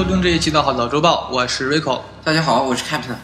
[0.00, 2.00] 收听这一期的《好早周报》，我是 Rico。
[2.24, 3.16] 大家好，我是 Captain。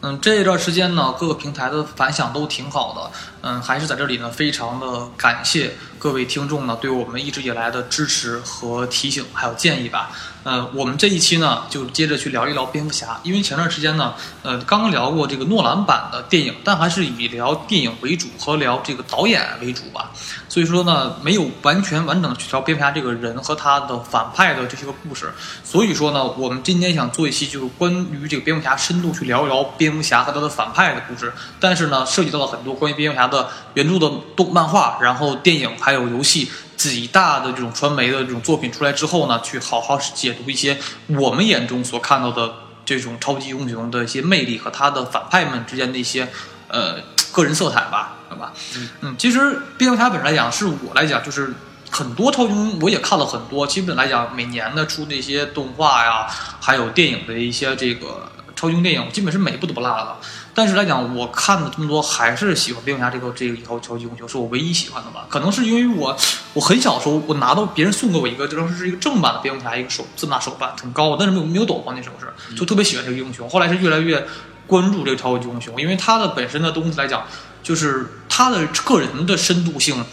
[0.00, 3.10] 嗯，这一段时间呢，各个平台的反响都挺好的。
[3.42, 10.10] 嗯，还是在这里呢，非常的感谢各位听众呢对我们一直以来的支持和提醒，还有建议吧。
[10.42, 20.10] 呃，我们这一期呢，就接着去聊一聊蝙蝠侠，因为前段时间呢，呃，刚聊过这个诺兰版的电影，但还是以聊电影为主和聊这个导演为主吧。
[20.46, 25.32] 所以说呢，没有完全完整的去聊蝙蝠侠这个人和他的反派的这些个故事。
[25.64, 31.32] 所以说呢，我们今天想做一期就是关于这个蝙蝠侠深度去聊一聊蝙蝠侠和他的反派的故事。
[31.58, 36.50] 但是呢，涉及到了很多关于蝙蝠侠的原著的动漫画，然后电影还有游戏。
[36.76, 42.52] 几大的这种传媒的这种作品出来之后呢，去好好解读一些我们眼中所看到的
[42.84, 46.28] 这种超级英雄的一些魅力和他的反派们之间的一些
[46.66, 46.96] 呃
[47.30, 48.52] 个人色彩吧，好吧？
[48.76, 51.54] 嗯嗯，其实蝙蝠侠本身来讲，是我来讲就是
[51.90, 56.26] 很多超级英雄我也看了很多，基本来讲每年的出那些动画呀，
[56.60, 60.16] 还有电影的一些这个超级英雄电影，基本是每一部都不落的。
[60.56, 65.26] 但是来讲，我看了这么多，还是喜欢蝙蝠侠这个这个一套超级英雄，是我唯一喜欢的吧？
[65.28, 66.16] 可能是因为我
[66.52, 73.50] 我很小的时候，我拿到别人送给我一个，当时是一个正版的蝙蝠侠，一个手这么大手办，很高，但是没有没有斗篷，那时候是就特别喜欢这个英雄。
[73.50, 74.24] 后来是越来越
[74.68, 77.24] 关注这个超级英雄，因为他的本身的东西来讲，
[77.60, 80.04] 就是他的个人的深度性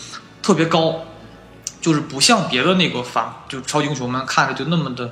[0.42, 1.02] 特别高，
[1.80, 5.12] 就是不像别的那个反就超级英雄们看着就那么的，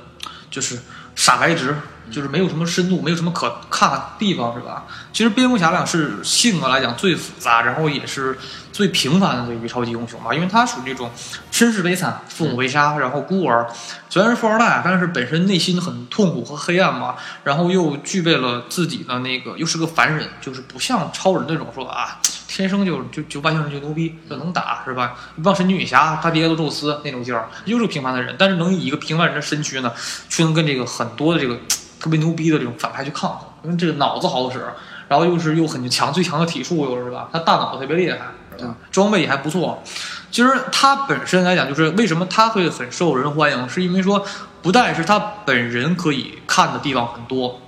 [0.50, 0.80] 就是
[1.14, 1.76] 傻白直。
[2.10, 4.84] 就是没有什么深度，没有什么可看的地方，是吧？
[5.12, 8.38] 其实蝙蝠侠俩是性格来讲最复杂，然后也是
[8.72, 11.10] 最平凡的一个超级英雄吧，因为他属于那种
[11.50, 13.66] 身世悲惨、父母被杀，然后孤儿，
[14.08, 22.18] 虽然是富二代，但是本身内心很痛苦和黑暗嘛，然后又具备了自己的那个，又是个凡人，就是不像超人那种说啊。
[22.48, 25.14] 天生就就就外星人就牛逼，就能打是吧？
[25.36, 29.92] 一帮神奇女侠，他爹都宙斯那种劲儿，又是平凡的人，但是能以一个平凡人的身躯呢，
[30.28, 31.56] 却能跟这个很多的这个。
[32.00, 34.64] 特别牛逼的这种反派去抗衡，因为这个脑子好使，
[35.06, 37.28] 然后又是又很强，最强的体术又是吧？
[37.30, 38.16] 他大脑特别厉害，
[38.58, 38.74] 是吧？
[38.90, 39.82] 装备也还不错。
[40.30, 44.24] 其实他本身来讲，就是为什么他会很受人欢迎，是因为说
[44.62, 47.60] 不但是他本人可以看的地方很多，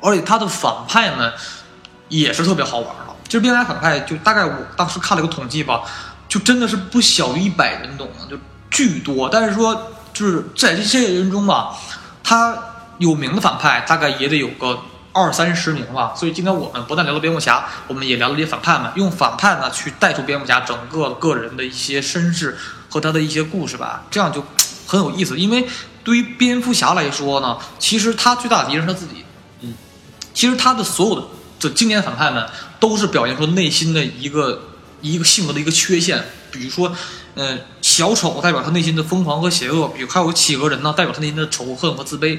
[0.00, 1.30] 而且他的反派们
[2.08, 3.14] 也是特别好玩的。
[3.24, 5.82] 其实蝙蝠侠反派就大概我当时看了个统计吧，
[6.26, 8.26] 就真的是不小于一百人，懂吗？
[8.30, 8.38] 就
[8.70, 9.28] 巨多。
[9.28, 11.76] 但是说就是在这些人中吧，
[12.24, 12.56] 他。
[12.98, 14.82] 有名的反派大概也得有个
[15.12, 22.56] 二三十名吧，所以今天我们不但聊了蝙蝠侠，我们也聊了这些反派们，用反派呢去带出蝙蝠侠整个个人的一些身世
[22.88, 24.44] 和他的一些故事吧，这样就
[24.86, 25.36] 很有意思。
[25.36, 25.66] 因为
[26.04, 29.24] 对于蝙蝠侠来说呢，其实他最大的敌人是他自己。
[29.62, 29.74] 嗯，
[30.32, 31.26] 其实他的所有的
[31.58, 32.46] 这经典反派们
[32.78, 34.68] 都是表现出内心的一个
[35.00, 36.94] 一个性格的一个缺陷，比如说，
[37.34, 42.38] 嗯，小丑代表他内心的疯狂和邪恶，比如还有企鹅人呢，代表他内心的仇恨和自卑。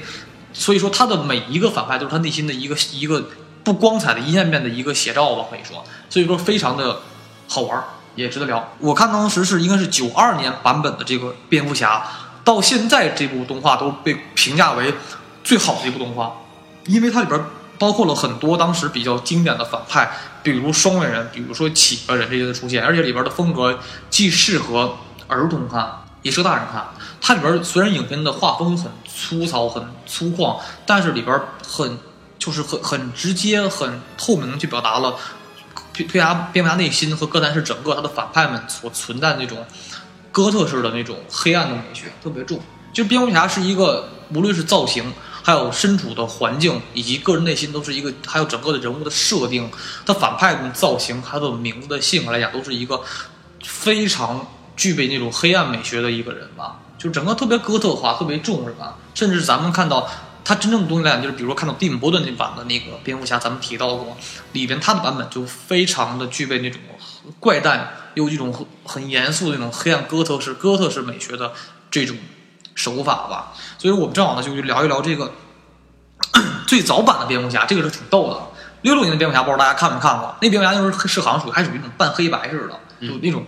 [0.59, 3.29] 所以说，他的每一个反派都是他内心的一个一个
[3.63, 5.85] 不光彩的阴暗面的一个写照吧，可以说。
[6.09, 6.99] 所以说，非常的
[7.47, 7.81] 好玩，
[8.15, 8.73] 也值得聊。
[8.79, 12.03] 我看当时是应该是九二年版本的这个蝙蝠侠，
[12.43, 14.93] 到现在这部动画都被评价为
[15.45, 16.33] 最好的一部动画，
[16.87, 17.39] 因为它里边
[17.77, 20.11] 包括了很多当时比较经典的反派，
[20.43, 24.97] 比如双面人，比如说企鹅人这些的出现，而且里边的风格既适合
[25.27, 26.85] 儿童看，也适合大人看。
[27.21, 31.97] 它里边虽然影片的画风很粗糙、很粗犷，但是里边很
[32.37, 35.15] 就是很很直接、很透明，去表达了
[35.93, 39.65] 蝙蝠侠蝙蝠侠内心和哥谭市整个他的反派们所存在那种
[40.31, 42.59] 哥特式的那种黑暗的美学特别重。
[42.91, 45.13] 就蝙蝠侠是一个，无论是造型，
[45.43, 49.69] 还有身处的环境，以及个人内心，都是一个，还有整个的人物的设定，
[50.05, 52.99] 他反派的造型，他的名字的性格来讲，都是一个
[53.63, 56.79] 非常具备那种黑暗美学的一个人吧。
[56.99, 58.95] 就整个特别哥特化，特别重，是吧？
[59.15, 60.07] 甚至咱们看到
[60.43, 64.17] 它真正的东西来讲，就是比如说看到蒂姆·波顿那版的那个蝙蝠侠，咱们提到过，
[64.51, 66.79] 里边他的版本就非常的具备那种
[67.39, 68.53] 怪诞，又一种
[68.83, 71.53] 很严肃的那种黑暗哥特式、哥特式美学的
[71.89, 72.17] 这种
[72.75, 73.53] 手法吧。
[73.77, 75.31] 所以我们正好呢，就去聊一聊这个
[76.67, 78.41] 最早版的蝙蝠侠，这个是挺逗的。
[78.81, 80.35] 六六年的蝙蝠侠，不知道大家看没看过？
[80.41, 83.45] 那蝙蝠侠就是是好像属于还属于那种半黑白似的，就那种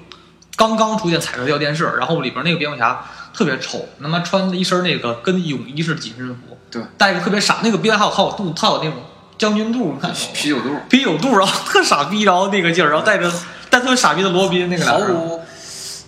[0.55, 3.03] 刚刚出现彩色调电视，然后里边那个蝙蝠侠。
[3.33, 8.99] 特别丑，他妈穿了一身那个跟泳衣似的紧身服，对，戴一个特别傻，那个边还有还有肚，他有那种
[9.37, 13.31] 将军肚，你看 啤酒肚，啤酒肚，然后特傻逼，然后那个劲儿，然后带着
[13.69, 15.39] 带特别傻逼的罗宾那个，毫无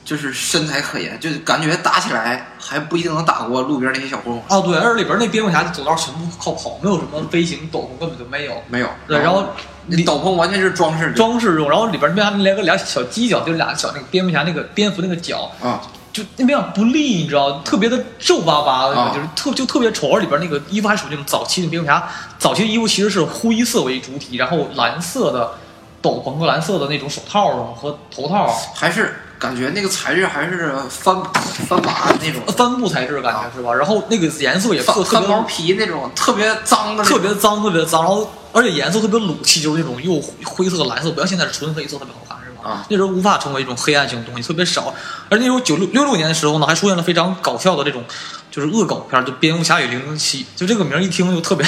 [0.05, 4.43] 就是身材可言，就是感觉打起来还不一定能打过路边那些小混混。
[4.49, 8.89] 哦，对，而里边那蝙蝠侠走道全部靠跑，没有什么飞行，斗篷根本就没有，没有。
[9.07, 9.45] 对，然后
[9.85, 15.81] 你斗篷完全是装饰，装饰用，然后里边蝙蝠侠连个俩小犄角，就俩小那个蝙蝠侠那个蝙蝠那个角啊。
[16.13, 20.11] 就那边不利，你知道，特别的皱巴巴的，啊就是特就特别丑。
[20.11, 22.07] 而里边那个衣服还属于那种早期的蝙蝠侠，
[22.37, 25.53] 早期的衣服其实是灰色为主体，然后蓝色的
[26.01, 31.19] 斗篷和蓝色的那种手套和头套，还是感觉那个材质还是帆
[31.67, 33.73] 帆麻那种帆布材质感觉是吧？
[33.73, 42.37] 然后那个颜色也特特毛皮那种特别脏的，特别脏，特别脏，然后而且颜色特别鲁气，就是那种又灰色、蓝色，不像现在是纯黑色，特别好看？
[42.63, 44.93] 啊那时候无法成为一种黑暗性的东西，特别少。
[45.29, 48.03] 而那时候九六六六年的时候呢，还出现了非常搞笑的这种
[48.49, 51.67] 就是恶搞片儿，就《蝙蝠侠与零零七》，就这个名儿一听就特别。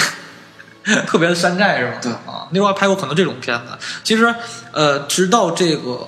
[1.07, 1.97] 特别的山寨是吧？
[1.99, 3.75] 对啊，另外拍过很多这种片子。
[4.03, 4.31] 其实，
[4.71, 6.07] 呃，直到这个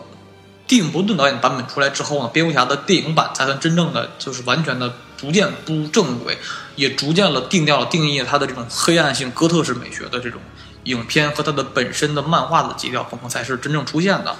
[0.68, 6.38] 蒂姆·伯顿导演版本出来之后呢，蝙蝠侠的电影版才算真正的就是完全的逐渐步入正轨，
[6.75, 10.40] 也逐渐了定掉了定义它的这种黑暗性哥特式美学的这种
[10.88, 14.31] 影片和它的本身的漫画的基调风格才是真正出现的。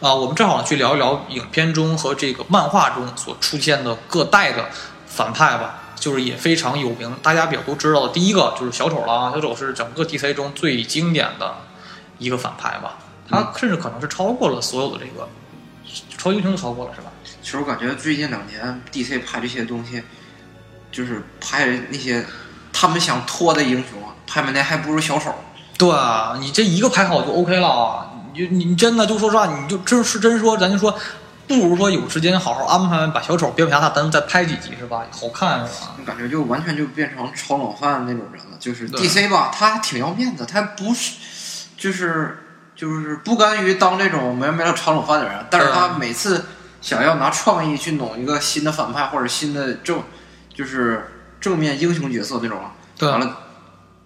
[0.00, 4.68] 啊，我们正好去聊一聊影片中和这个漫画中所出现的各代的
[5.06, 5.78] 反派吧。
[6.02, 8.12] 就是也非常有名，大家比较都知道的。
[8.12, 11.54] 第一个就是小丑了啊，小丑是整个 DC 中最经典的
[12.18, 12.98] 一个反派吧，
[13.30, 15.28] 他甚至可能是超过了所有的这个
[16.18, 17.12] 超级英雄都超过了，是吧？
[17.40, 20.02] 其实我感觉最近两年 DC 拍这些东西，
[20.90, 22.26] 就是拍那些
[22.72, 25.32] 他们想拖的英雄，拍没那还不如小丑。
[25.82, 28.06] 对啊，你这一个排好就 OK 了啊！
[28.32, 30.96] 你就你真的就说实话，你就真是真说，咱就说，
[31.48, 35.02] 不如说有时间好好安排把小丑、蝙蝠侠他单再拍几集是吧？
[35.10, 35.96] 好看是吧？
[36.06, 38.56] 感觉就完全就变成炒冷饭那种人了。
[38.60, 41.16] 就是 DC 吧，他挺要面子，他不是，
[41.76, 42.38] 就是
[42.76, 46.44] 就是不甘于当这种没完没了炒冷饭的人，但是他每次
[46.80, 50.00] 想要拿创意去弄一个新的反派或者新的正，
[50.54, 52.60] 就是正面英雄角色那种，
[52.96, 53.36] 对完了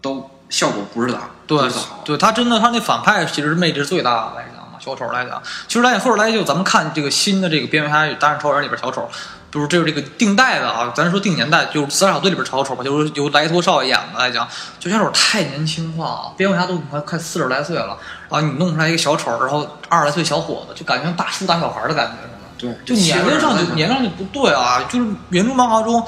[0.01, 1.71] 都效果不是咋对。
[2.05, 9.09] 对，他真的他那反派其实魅力是最大的来讲嘛，小丑来讲，其实来讲后来就咱们看这个新的这个蝙蝠侠与大战超人里边小丑，
[9.51, 14.47] 比如这是这个定代的啊，咱说定年代，就是《自杀小队》里边小丑吧，就是由莱托少爷演的来讲，
[14.79, 22.75] 就小丑太年轻化了，蝙蝠侠都快快四十来岁了，然后你弄出来一个小丑，然后二十来岁小伙子，就感觉像大叔打小孩的感觉似的。
[22.85, 26.07] 对，就年龄上就年龄上就不对啊，就是原著漫画中，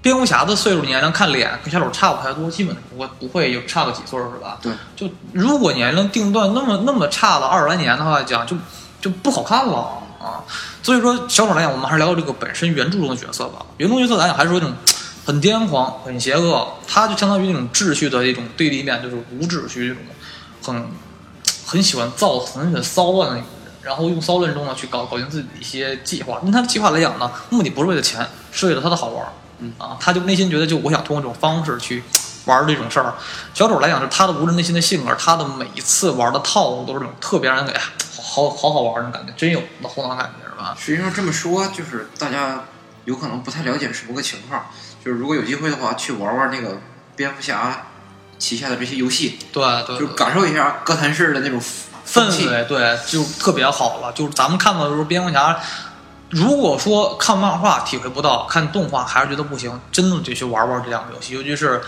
[0.00, 4.58] 蝙蝠侠的岁数年龄看脸跟小丑差不太多，基本不会不会有差个几岁儿是吧？
[4.62, 8.56] 对，就如果年龄定段那么那么差了二十来年的话讲，就
[9.00, 10.44] 就不好看了啊。
[10.82, 13.66] 所以说小丑来讲，我们还是聊聊这个本身原著中的角色吧。
[13.78, 14.74] 原著角色来讲，还是说那种
[15.26, 20.02] 很癫狂、很邪恶，他就相当于那种秩序的一种对立面，就是无秩序这种
[20.62, 20.86] 很
[21.66, 23.72] 很喜欢造、很喜欢骚乱的一个人。
[23.82, 26.40] 然后用骚乱中呢去搞搞定自己的一些计划。
[26.44, 29.32] 那他的计划来讲呢，目的不是为了钱，是为了他的好玩儿。
[29.60, 32.02] 嗯啊，他就内心觉得，就我想通过这种方式去
[32.46, 33.14] 玩这种事儿。
[33.52, 37.80] 小丑来讲，是他的无人内心的性格，他的每一次玩的套路都是那种特别让人给哎
[38.20, 40.76] 好好好玩儿那种感觉，真有那后脑感觉是吧？
[40.78, 42.64] 实际上这么说，就是大家
[43.04, 44.66] 有可能不太了解什么个情况。
[45.04, 46.80] 就是如果有机会的话，去玩玩那个
[47.16, 47.86] 蝙蝠侠
[48.38, 50.06] 旗下的这些游戏，对对对。
[50.06, 51.60] 就感受一下哥谭市的那种
[52.06, 52.26] 氛。
[52.50, 54.12] 围对，就特别好了。
[54.12, 55.58] 就是咱们看到的时候，蝙蝠侠，
[56.30, 61.80] 如果说看漫画体会不到，看动画还是觉得不行，真的得去玩玩这两个游戏，尤其是。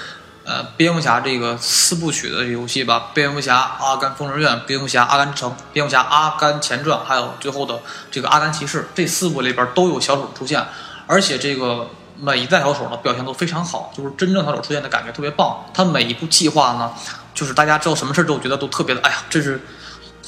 [0.42, 7.78] 呃，蝙蝠侠这个四部曲的游戏吧，蝙蝠侠阿甘疯人院、蝙蝠侠阿甘城、蝙蝠侠阿甘前传，还有最后的
[8.11, 10.66] 这个阿甘骑士，这四部里边都有小丑出现，
[11.06, 15.64] 而且这个每一代小丑呢表现都非常好，就是真正小丑出现的感觉特别棒。
[15.75, 16.90] 他每一步计划呢，
[17.35, 19.62] 就是大家知道什么事之后，觉得都特别的，哎呀，这是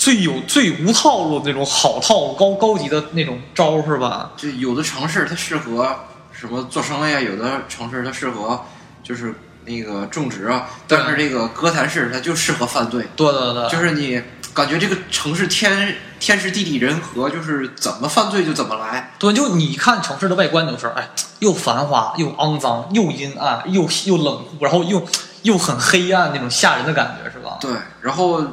[0.03, 4.33] 最有最无套路的那种好套路高高级的那种招儿是吧？
[4.37, 5.95] 就有的城市它适合
[6.33, 8.65] 什么做生意啊，有的城市它适合
[9.05, 9.33] 就是
[9.65, 14.21] 那个种植啊，但是这个哥谭市它就适合犯罪，对对对，就是你
[14.53, 19.13] 感觉这个城市天天时地利人和，就是怎么犯罪就怎么来。
[19.21, 25.07] 对，就你看城市的外观就是，哎，又繁华又肮脏又阴暗又又冷酷，然后又
[25.43, 27.59] 又很黑暗那种吓人的感觉是吧？
[27.61, 28.45] 对，然后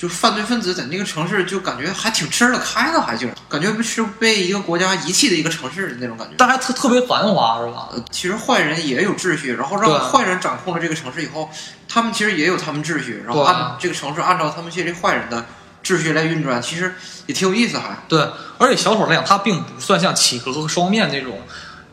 [0.00, 6.32] 就犯罪分子在那个城市就感觉还挺吃得开的，还就感觉是被一个国家遗弃的一个城市的那种感觉。
[6.38, 7.90] 但还特特别繁华是吧？
[7.92, 11.50] 呃，其实坏人也有秩序，然后让坏人掌控了这个城市以后，
[11.86, 15.44] 他们其实也有他们秩序，然后按这个城市按照他们这些坏人的
[15.84, 16.94] 秩序来运转，其实
[17.26, 17.94] 也挺有意思还。
[18.08, 18.26] 对，
[18.56, 21.42] 而且小丑来讲，他并不算像企鹅和双面那种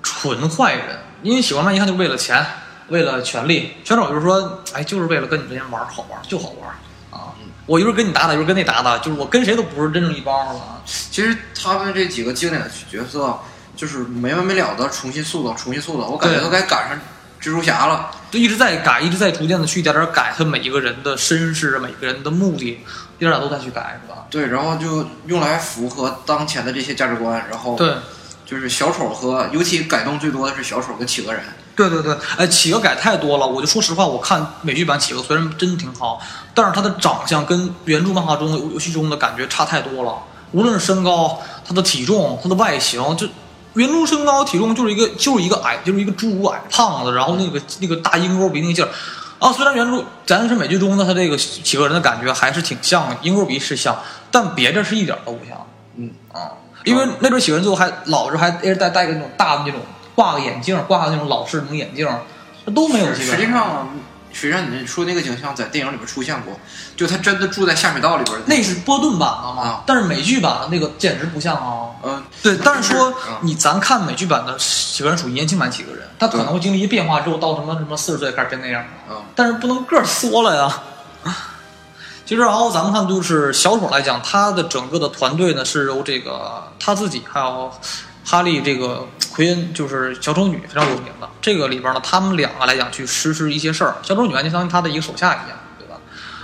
[0.02, 2.46] 纯坏人，因为喜欢 man 一看就是为了钱，
[2.88, 3.74] 为了权利。
[3.84, 6.76] 小丑就是说，哎，就是为了跟你这些人玩好玩，就好玩儿
[7.12, 7.34] 啊！
[7.66, 10.82] 我一会儿跟你打打，一会儿跟那打打，就是我跟谁都不是真正一帮是吧？
[10.86, 13.38] 其实他们这几个经典的角色，
[13.76, 16.98] 就是没完没了的重新塑造，重新塑造，我感觉都该赶上
[17.42, 18.12] 蜘蛛侠了。
[18.32, 24.26] 就一直在改，一直在逐渐的去一点点改他每一个人的身世，每个人的目的，一点点都在去改，是吧？
[24.30, 27.94] 对，然后就用来符合当前的这些价值观，然后对，
[28.46, 31.42] 就是小丑和尤其改动最多的是小丑跟企鹅人。
[31.78, 33.48] 对对对，哎，企鹅改太多了。
[33.48, 36.20] 我就说实话，我看美剧版企鹅虽然真挺好，
[36.54, 40.16] 但是它的长相跟原著漫画中、游戏中的感觉差太多了。
[40.52, 43.28] 无论是身高、他的体重、他的外形，就
[43.74, 48.90] 原著身高体重就是一个就是一个矮，就是一个侏儒矮胖子，然后那个那个大鹰钩鼻那个劲儿。
[49.40, 53.96] 啊，虽然原著咱是美剧中的他这个企鹅人的感觉还是挺像的，鹰钩鼻是像，
[54.32, 55.68] 但别的是一点都不像。
[55.96, 59.80] 嗯啊，因为那阵企鹅人最后还老是还一直戴戴个那种大的那种
[60.18, 62.10] 挂个眼镜，挂个那种老式那种眼镜，
[62.66, 63.88] 那都没有基本实际上，
[64.34, 66.60] 实际上你说那个景象在电影里边出现过，
[66.96, 68.36] 就他真的住在下水道里边。
[68.48, 69.62] 那是波顿版的嘛？
[69.62, 71.94] 啊但是美剧版的那个简直不像啊。
[72.04, 78.90] 嗯，对，但是说嗯你咱看美剧版的几个人属于年轻版几个人，他可能会经历一些变化之后，到什么什么四十岁开始变那样了。
[79.12, 80.82] 嗯但是不能个儿缩了呀。
[82.26, 87.72] 其实，然后咱们看，就是小丑来讲，他的整个的团队呢是由这个他自己还有
[88.30, 91.30] 哈利这个奎恩，就是小丑女非常有名的。
[91.42, 95.96] 这个里边呢，他们两个来讲去实施一些事儿，小丑女完全相当于他的一个手下一样，对吧？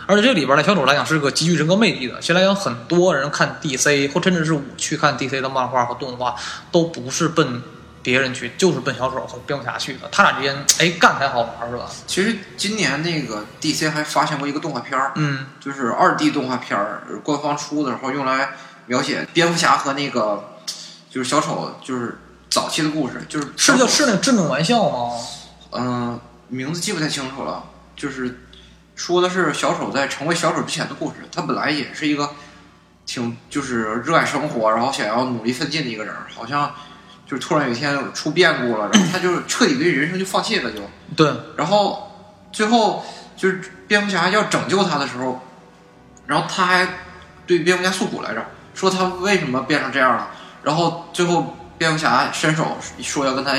[0.07, 2.21] 而且这里边呢，小丑来讲是个极具人格魅力的。
[2.21, 6.33] 现在有很多人看 DC，或甚至是我去看 DC 的漫画和动画，
[6.71, 7.61] 都不是奔
[8.01, 10.07] 别人去，就是奔小丑和蝙蝠侠去的。
[10.09, 11.89] 他俩之间，哎，干才好玩，是吧？
[12.07, 18.51] 其实今年那个 DC 还发行过一个动画片儿，嗯，就是二 D 动画片儿，官方出的时候用来
[18.85, 20.52] 描写蝙蝠侠和那个
[21.13, 22.17] 就是小丑就是
[22.50, 25.12] 早期的故事，就是是叫小丑是那个致命玩笑吗？
[25.70, 27.63] 嗯、名字记不太清楚了，
[27.96, 28.39] 就是
[28.96, 31.17] 说的是小丑在成为小丑之前的故事。
[31.32, 32.32] 他本来也是一个
[33.05, 36.74] 挺就是热爱生活，然后想要努力奋进的一个人，好像
[37.27, 40.79] 就是突然有一天出变故了，然后他就彻底对人生就放弃了就。
[41.15, 42.12] 对，然后
[42.51, 43.05] 最后
[43.38, 45.39] 就是蝙蝠侠要拯救他的时候，
[46.25, 46.88] 然后他还
[47.46, 48.43] 对蝙蝠侠诉苦来着，
[48.74, 50.32] 说他为什么变成这样了。
[50.63, 52.65] 然后最后蝙蝠侠伸手
[53.01, 53.53] 说要跟他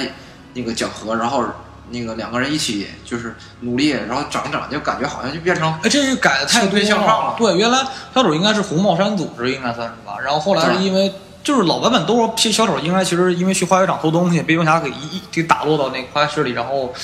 [0.54, 1.44] 那个讲和，然后
[1.90, 7.78] 那个两个人一起就是努力，然后长长，就感觉好像就变成哎，这是改的太多轻推向上了对，原来
[8.14, 10.16] 小丑应该是红帽山组织，应该算是吧。
[10.24, 16.94] 然后后来是因为就是老版本都说小丑应该其实因为去化学厂偷东西，蝙蝠侠给一给打落到那个化学室里，然后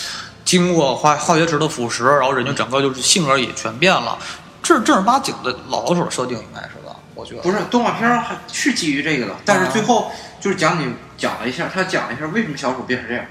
[0.46, 4.16] 经过化化学池的腐蚀，然后人就整个就是性格也全变了。
[4.62, 6.79] 这是正儿八经的老小丑的设定，应该是吧？
[7.20, 7.42] 我觉得。
[7.42, 9.66] 不是动画片儿还是基于这个的，但啊。
[9.66, 10.10] 是最后
[10.40, 13.24] 就是讲你讲了一下，他讲了一下为什么小丑变成这样，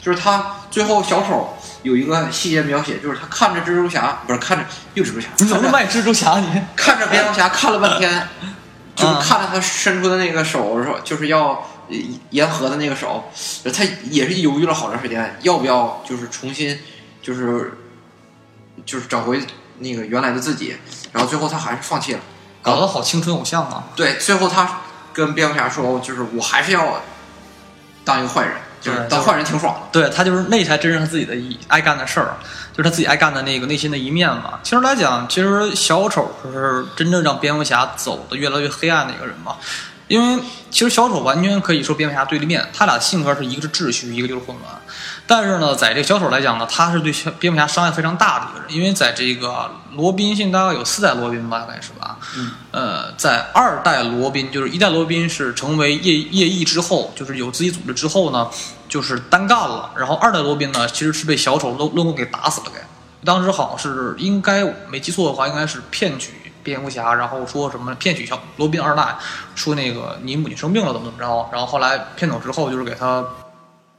[0.00, 6.62] 就是他最后小丑有一个细节描写，就是他看着蜘蛛侠，不是看着又蜘蛛侠，你怎么卖蜘蛛侠你？
[6.76, 8.28] 看着蝙蝠侠看了半天，
[8.94, 11.96] 就是啊看着他伸出的那个手，说就是要呃
[12.30, 13.24] 言和的那个手，
[13.74, 16.78] 他也是犹豫了好长时间，要不要就是重新
[17.20, 17.78] 就是
[18.86, 19.40] 就是找回
[19.78, 20.76] 那个原来的自己，
[21.12, 22.20] 然后最后他还是放弃了。
[22.62, 23.84] 搞得好青春偶像啊！
[23.94, 24.80] 对，最后他
[25.12, 27.02] 跟蝙蝠侠说，就是我还是要
[28.04, 29.80] 当一个坏人，就是当坏人挺爽的。
[29.92, 32.36] 对他就是那才真是他自己的一爱干的事儿，
[32.72, 34.60] 就是他自己爱干的那个内心的一面嘛。
[34.62, 39.56] 其实来讲，其实小丑是真正让蝙蝠侠走的越来越黑暗的一个人嘛。
[40.08, 44.80] 因为其实小丑完全可以说蝙蝠侠对立面，他俩性格是一个是秩序，一个就是混乱。
[45.26, 52.18] 但是呢，在这个小丑来讲呢，他是对小蝙蝠侠伤害非常大的一个人，因为在这个罗宾现在大概有四代罗宾吧，大概是吧？
[52.36, 52.50] 嗯。
[52.72, 58.50] 呃，在二代罗宾，就是一代罗宾是成为夜夜翼之后，就是有自己组织之后呢，
[58.88, 59.90] 就是单干了。
[59.96, 62.80] 然后二代罗宾呢，其实是被小丑乱乱棍给打死了，给
[63.24, 69.16] 当时好像是应该没记错的话，应该是骗取蝙蝠侠，然后说什么骗取小罗宾二代，
[69.54, 73.24] 说那个你母亲生病了怎么怎么着，然后后来骗走之后就是给他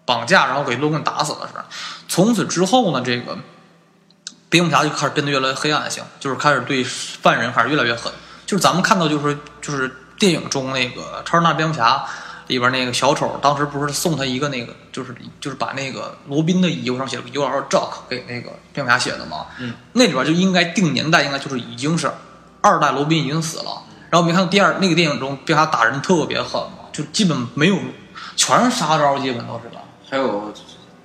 [0.06, 1.66] 绑架，然后给罗根打死了，是吧？
[2.08, 3.38] 从此之后呢，这个
[4.50, 8.12] 蝙蝠侠就开始变得越来越黑暗性，就是开始对犯人开始越来越狠。
[8.46, 11.98] 就是咱们看到，就是就是电影中那个《超人大蝙蝠侠》
[12.48, 19.48] 里边那个小丑，当时不是送他一个那个，就是就是把那个罗宾的衣服上写了个 “You are Jock” 给那个蝙蝠侠写的嘛。
[19.60, 22.12] 嗯，那里边就应该定年代，应该就是已经是
[22.62, 23.82] 二代罗宾已经死了。
[24.10, 27.80] 然后没看到第二那个电影中，蝙蝠侠打人特别狠嘛，就基本没有，
[28.36, 29.82] 全是杀招，基本都是吧。
[30.14, 30.54] 还有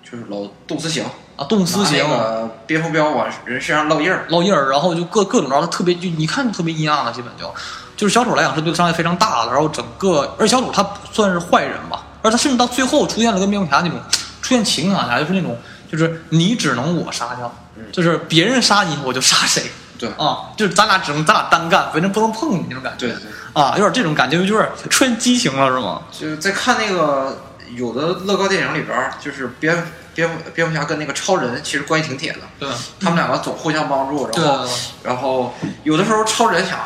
[0.05, 1.03] 就是老动词刑，
[1.35, 4.27] 啊，动词刑拿那个蝙蝠镖往人身上烙印儿。
[4.29, 7.50] 烙印儿，然后就各各种招，他特别就你看就特别阴暗了，基本就
[7.97, 13.99] 就是小丑来讲是对他伤害非常大的，然后整个而且小丑他不算是坏人吧，而他甚至到最后出现了跟蝙蝠侠那种
[14.43, 15.57] 出现情感啊，就是那种
[15.91, 17.50] 就是你只能我杀掉，
[17.91, 19.62] 就是别人杀你我就杀谁
[19.99, 23.23] 对啊，就是咱俩只能咱俩单干，反正不能碰你那种感觉对对，
[23.55, 26.03] 啊，有点这种感觉，就是出现激情了是吗？
[26.12, 27.37] 就是在看那个
[27.75, 32.69] 有的乐高电影里边儿，就是蝙蝙蝠蝙蝠侠跟那个超人其实关系挺铁的，对
[33.01, 34.69] 他们两个总互相帮助，然后
[35.05, 36.79] 然后有的时候超人想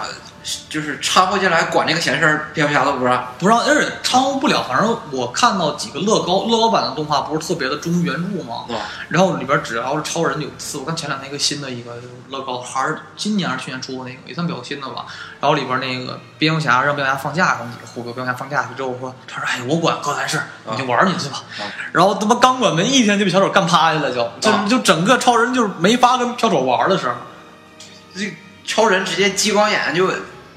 [0.68, 3.32] 就是掺和进来管这个闲事儿，蝙蝠侠都不让。
[3.38, 4.64] 不让，而且掺和不了。
[4.68, 8.64] 反正我看到几个乐高乐高版的动画，不是特别的忠于原著吗？
[8.66, 8.82] 对吧？
[9.08, 11.92] 然后里边只要是超人，有一次我看前两天一个新的一个
[12.28, 15.06] 乐高，还是今年还是去年出的那个，也算比较新的吧。
[15.40, 21.42] 然后里边那个蝙蝠侠让蝙蝠侠放假，跟几个虎哥蝙蝠侠放假去之后说，他说哎我管高谭市，你就玩你去吧。
[21.58, 27.14] 啊然后他妈刚管没一天就被小丑干趴下了，就就啊就整个超人就是没法跟小丑玩的时候。
[28.14, 28.34] 这
[28.64, 30.08] 超人直接激光眼就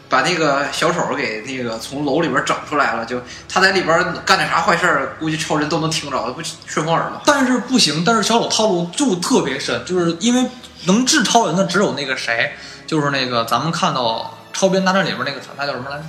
[0.07, 7.21] 把那个小丑给那个从楼里边整出来了，就他在里边干点啥坏事儿，估计超人都能听着，不顺风耳吗？
[7.25, 10.50] 但是不行，但是小丑套路就特别深，就是因为
[10.85, 12.53] 能治超人的只有那个谁，
[12.85, 16.03] 就是那个咱们看到《超编大战》里边那个反派叫什么来着？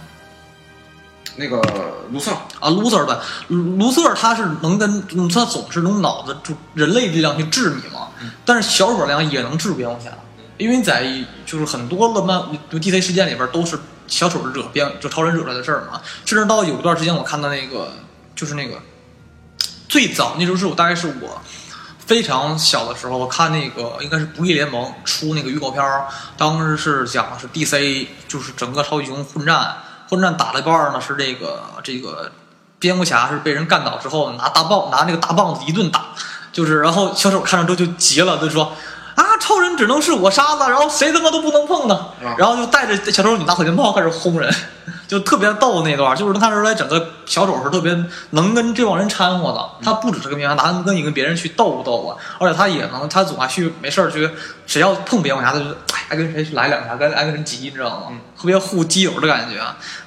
[1.39, 1.61] 那个
[2.13, 8.09] 卢瑟，啊，卢瑟的卢卢瑟他是能跟嗯他总是用脑子就人类力量去治你嘛，
[8.45, 10.11] 但是小丑力量也能治蝙蝠侠，
[10.59, 11.07] 因为在
[11.45, 17.93] 就是很多的漫就 DC 事件里边都是小丑惹边就超人惹出来的事儿嘛，甚至到有一段时间我看到那个
[18.35, 18.81] 就是那个
[19.89, 21.41] 最早那时候是我大概是我。
[22.07, 32.31] 非常小的时候，我看那个应该是《不义联盟》出那个预告片儿，当时是讲的是 DC 就是整个超级英雄混战，混战打了一半儿呢，是这个这个
[32.79, 36.11] 蝙蝠侠是被人干倒之后拿大棒拿那个大棒子一顿打，
[36.53, 38.73] 就是然后小丑看着之后就急了，就说
[39.17, 42.09] 啊，超人只能是我杀了，然后谁他妈都不能碰呢，
[42.39, 44.55] 然后就带着小丑女拿火箭炮开始轰人，
[45.09, 47.97] 就特别逗那段，就是能看出来整个小丑是特别
[48.31, 54.31] 能跟这帮人掺和的，他不只是跟蝙蝠侠，他能跟你跟别人去斗斗啊，而且他也能，他总爱去没事儿去，
[54.67, 58.19] 谁要碰蝙蝠侠，他就哎爱跟谁去来两下，跟爱跟人急，你知道吗？
[58.39, 59.59] 特别护基友的感觉。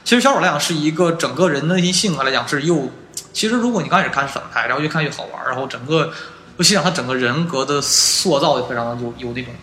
[0.03, 2.91] 其实小丑来讲是一个整个人的内心性格来讲是又，
[3.33, 6.11] 其实如果你刚开始看是反派，然后越看越好玩，然后整个
[6.59, 9.53] 尤其讲他整个人格的塑造也非常的有有那种。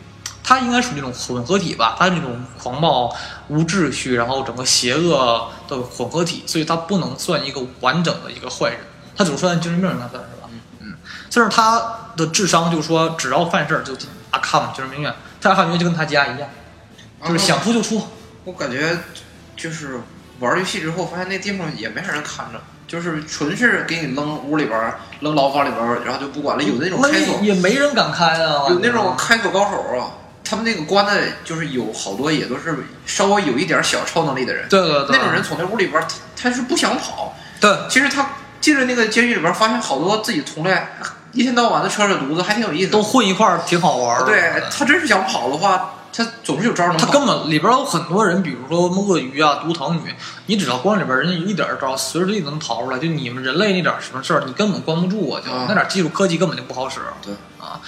[0.42, 3.14] 他应该属于那种混合体吧，他是那种狂暴、
[3.48, 8.78] 无秩序，然后整个邪恶的混合体，所以他不能算一个完整的一个坏人，
[9.14, 10.48] 他只能算精神病人，他算是吧？
[10.78, 10.94] 嗯，
[11.28, 16.48] 就是他的智商就是说，只要犯事儿就进阿卡姆精神病院，他阿卡姆就跟他家一样，
[17.26, 18.06] 就是想出就出。
[18.44, 18.96] 我感觉
[19.56, 20.00] 就是
[20.38, 22.60] 玩游戏之后，发现那地方也没啥人看着，
[22.96, 26.64] 就是纯是给你扔屋里边儿、扔牢房里边儿，然后就不管了。
[26.64, 31.12] 有那种开锁，也没人敢开啊，有那种开锁高手啊，他们那个关的，
[31.44, 34.66] 就是有好多也都是稍微有一点小超能力的人。
[34.70, 37.34] 对对对，那种人从那屋里边儿，他他是不想跑。
[37.60, 38.30] 对其实他
[38.60, 40.74] 进了那个监狱里边儿，发现好多自己同类，
[41.32, 42.90] 一天到晚的扯扯犊子，还挺有意思。
[42.90, 44.24] 都混一块儿挺好玩的。
[44.24, 47.06] 对他真是想跑的话，他总是有招儿能跑。
[47.06, 50.14] 他根本里边有很多人，比如说鳄鱼啊、毒藤女，
[50.46, 52.98] 你只要关里边，人家有一点招，随时随地能逃出来。
[52.98, 55.40] 就你们人类那点什么事儿，你根本关不住啊！
[55.44, 57.00] 就、啊那点技术科技根本就不好使。
[57.22, 57.80] 对啊，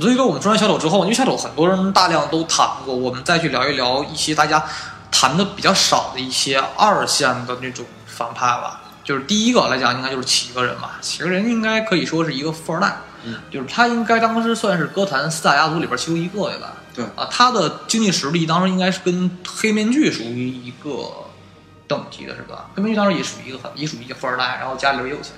[0.00, 4.64] 所以说我们说完小丑之后，因为小丑很多人大量都谈过，我们再去聊一聊一些大家
[5.10, 8.80] 谈的比较少的一些二线的那种反派吧。
[9.04, 10.98] 就是第一个来讲，应该就是企鹅人吧。
[11.02, 16.72] 企鹅人应该可以说是一个富二代，嗯，就是他应该当时算是歌坛四大家族里边其中一个对吧？
[16.94, 21.10] 对啊，他的经济实力当时应该是跟黑面具属于一个
[21.88, 22.70] 等级的，是吧？
[22.74, 25.32] 黑面具当时也属于一个很也属于一个富二代，然后家里边也有钱，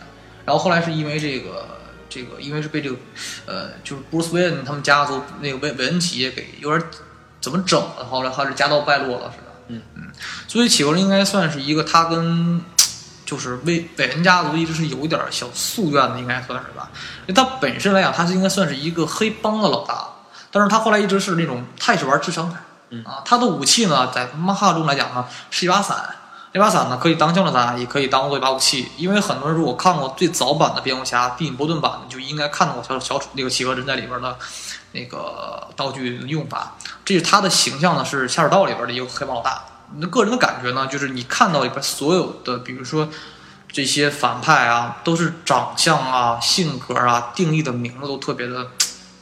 [0.45, 1.66] 然后后来是因为这个
[2.09, 2.97] 这个，因为是被这个
[3.47, 6.90] 呃，就是布鲁斯韦恩他们家族那个韦韦恩企业给有点
[7.40, 9.47] 怎么整了，后来他是家道败落了，是吧？
[9.69, 10.03] 嗯嗯，
[10.47, 12.62] 所以企鹅人应该算是一个他跟。
[13.27, 16.88] 就是韦韦恩家族一直是有一点小夙愿的，应该算是吧。
[17.27, 20.07] 因为他本身来讲，他是应该算是一个黑帮的老大，
[20.57, 26.16] 但是他后来一直是那种他也是玩智商派，嗯啊，他的武器呢，在漫画中来讲呢，是一把伞。
[26.53, 28.90] 那把伞呢，可以当降落伞，也可以当做一把武器。
[28.97, 34.35] 因为很多人如果看过最早版的蝙蝠侠蒂姆·波顿版的，就应该看到过小小那个企鹅人在里边的
[34.92, 36.75] 那个道具用法。
[37.05, 39.62] 这是他的形象呢，是下水道里边的一个黑帮老大。
[39.97, 43.07] 那个人的感觉呢，就是你看到里边所有的，比如说
[43.71, 48.69] 这些反派啊，都是长相啊、性格啊、定义的名字都特别的，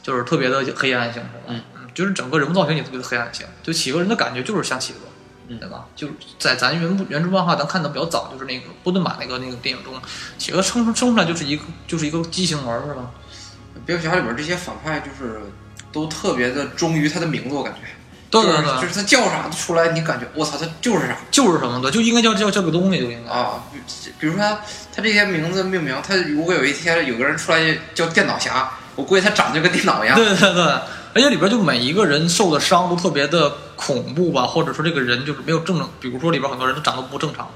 [0.05, 1.43] 就是特别的黑暗性，是吧？
[1.47, 1.61] 嗯
[1.95, 3.47] 就是整个人物造型也特别的黑暗性。
[3.63, 5.09] 就企鹅人的感觉就是像企鹅，
[5.47, 5.85] 嗯对吧？
[5.95, 9.93] 就是在咱原部原著漫画咱看的比较早，就是那个波顿马那个那个电影中，
[10.37, 13.09] 企鹅生生出来就是一个就是一个畸形儿，是吧？
[13.85, 15.39] 蝙蝠侠里边这些反派就是
[15.91, 17.79] 都特别的忠于他的名字，我感觉。
[18.29, 23.31] 对对对，就是就是他叫啥出来，你感觉我操，他就是啥就是什么的，就应该叫叫叫个东西就应该。
[23.31, 23.63] 啊。
[23.71, 23.79] 比
[24.19, 24.59] 比如说他
[24.93, 30.15] 他这些名字命名，他如果有一天有个人出来叫电脑侠，我估计他长得就跟电脑一样。
[30.15, 37.47] 对对对，而且里边就每一个人受的伤都特别的恐怖吧，或者说这个人就是没有正常，比如说里边很多人都长得不正常，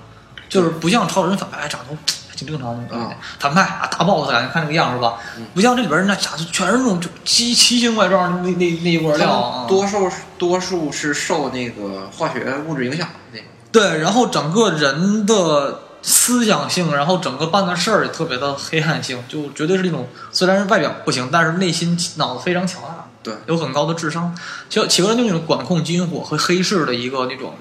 [0.48, 1.98] 就是不像超人反派长得都
[2.36, 3.16] 挺正常的。
[3.40, 5.18] 反派啊，大 boss 感觉看这个样是吧？
[5.38, 9.66] 嗯不像这里边那啥，就全是那种就奇奇形怪状的那那那一波料。
[9.68, 13.40] 多数多数是受那个化学物质影响的。
[13.72, 24.36] 对，然后整个人的思想性，然后整个办的事儿也特别的黑暗性，就绝对是那种虽然是外表不行，但是内心脑子非常强大，对，有很高的智商。
[24.70, 27.54] 就企鹅人就那种管控军火和黑市的一个那种，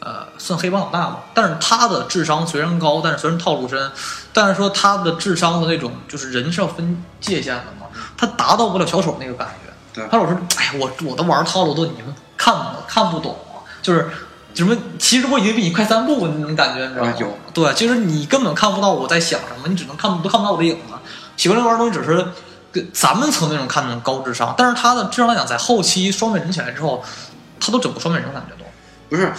[0.00, 1.24] 呃，算黑帮老大吧。
[1.32, 3.90] 但是他的智商虽然高，但是虽然套路深，
[4.32, 9.72] 但是说他的智商的那种，就是人是要分界限的嘛，他达到不了小丑那个感觉。
[9.94, 14.08] 对他老说，哎呀，我我都玩套路都你们看不看不懂啊，就是
[14.54, 17.10] 什么，其实我已经比你快三步那种感觉，你知道吗？
[17.10, 20.94] 啊有对，就是你根本看不到我在想什么，你只能看都看不到我的影子。
[21.36, 22.26] 喜欢这玩意儿东西只是
[22.70, 27.04] 跟咱们曾那种看那种高智商，但是他的智商来讲，在后期双面人起来之后，
[27.60, 28.64] 他都整个双面人感觉都。
[29.08, 29.32] 不是，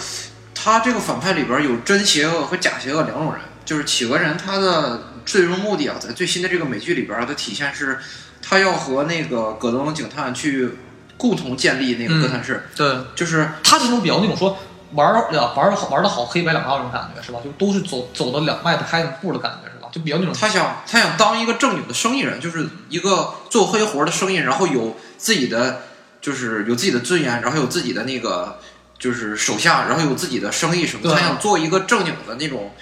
[0.54, 3.40] 他这个反派里边有真邪恶和假邪恶两种人。
[3.64, 7.98] 就是企鹅人，他的最终目的啊，在最新的这个美剧里边儿的体现是，
[8.42, 10.76] 他要和那个葛登警探去
[11.16, 14.58] 共同建立那个哥谭市，对，就是他这种比较那种说
[14.92, 17.38] 玩儿呀玩的好玩的好黑白两道那种感觉是吧？
[17.42, 19.88] 就都是走走的两迈的开步的感觉是吧？
[19.90, 25.82] 就比较那种他想他想当一个正经的生意人，就是一个做黑活的生意人，然后有自己的
[26.20, 28.58] 就是有自己的尊严，然后有自己的那个
[28.98, 31.14] 就是手下，然后有自己的生意什么的。
[31.14, 32.72] 他想做一个正经的那种，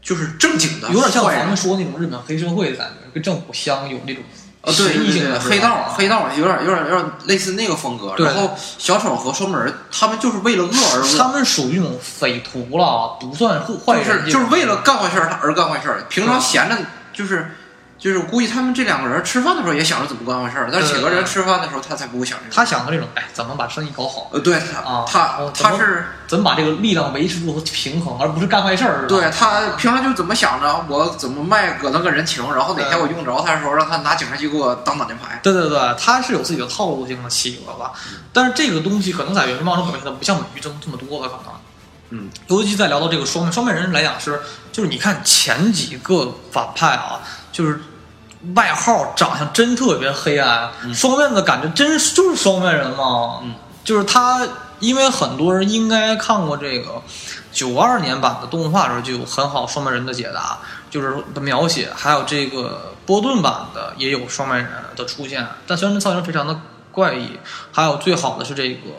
[0.00, 4.22] 就是正经的，有点像咱们说那种日本黑社会的感觉，跟政府相有那种
[4.62, 8.14] 呃，对对对对，协议性的黑道黑道有点有点有点类似那个风格。
[8.18, 16.04] 然后小丑和双门他们就是为了恶而恶，他们属于那种匪徒了，不算坏事就，是就是为了干坏事而干坏事儿。
[16.08, 16.76] 平常闲着
[17.12, 17.54] 就是
[17.98, 22.54] 就是估计他们这两个人吃饭的时候也想着怎么干坏事儿，但是对企鹅人吃饭的时候他才不会想这个。
[22.54, 29.06] 他想的这种，哎，怎么把生意搞好，呃，对他啊他他是怎么把这个力量维持住和平衡，而不是干坏事儿。
[29.08, 35.40] 对他平常就怎么想着我怎么卖搁那个人情，然后哪天我用着他的时候让他拿警察局给我当挡箭牌。
[35.42, 37.92] 对对对，他是有自己的套路性的企鹅吧，
[38.32, 41.60] 但是这个东西可能在原貌中表现的不像美剧这么这么多吧，可能。
[42.10, 44.40] 嗯，尤其在聊到这个双面双面人来讲是，
[44.72, 47.20] 就是你看前几个反派啊，
[47.52, 47.82] 就是
[48.54, 53.40] 外号长相真特别黑暗，双面的感觉真是就是双面人嘛。
[53.42, 54.46] 嗯，就是他，
[54.78, 57.02] 因为很多人应该看过这个
[57.52, 66.60] 九二年版的动画的时候就有很好双面人的解答，就是的描写，还有这个波顿版的也有双面人的出现，但虽然这造型非常的
[66.92, 67.38] 怪异，
[67.72, 68.90] 还有最好的是这个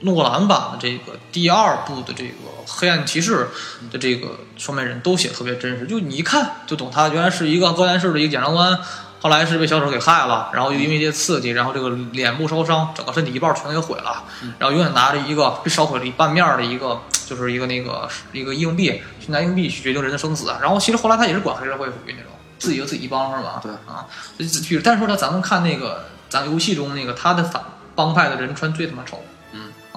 [0.00, 2.32] 诺兰版的这个第二部的这个
[2.66, 3.48] 黑暗骑士
[3.90, 8.78] 的这个双面人都写得特别真实，就你一看就懂他原来是一个高谭市的一个检察官。
[9.20, 14.22] 后来是被小丑给害了，然后又因为一些刺激，然后这个脸部烧伤，整个身体一半全给毁了，
[14.60, 20.54] 然后永远拿着一个被烧毁了一半面的一个，就是一个那个一个硬币，去拿硬币去决定人的生死。
[20.62, 22.30] 然后其实后来他也是管黑社会属于那种
[22.60, 23.58] 自己和自己一帮是吧？
[23.60, 24.06] 对啊，
[24.36, 27.60] 比如但是说呢，咱们看那个咱游戏中那个他的反
[27.96, 29.20] 帮派的人穿最他妈丑。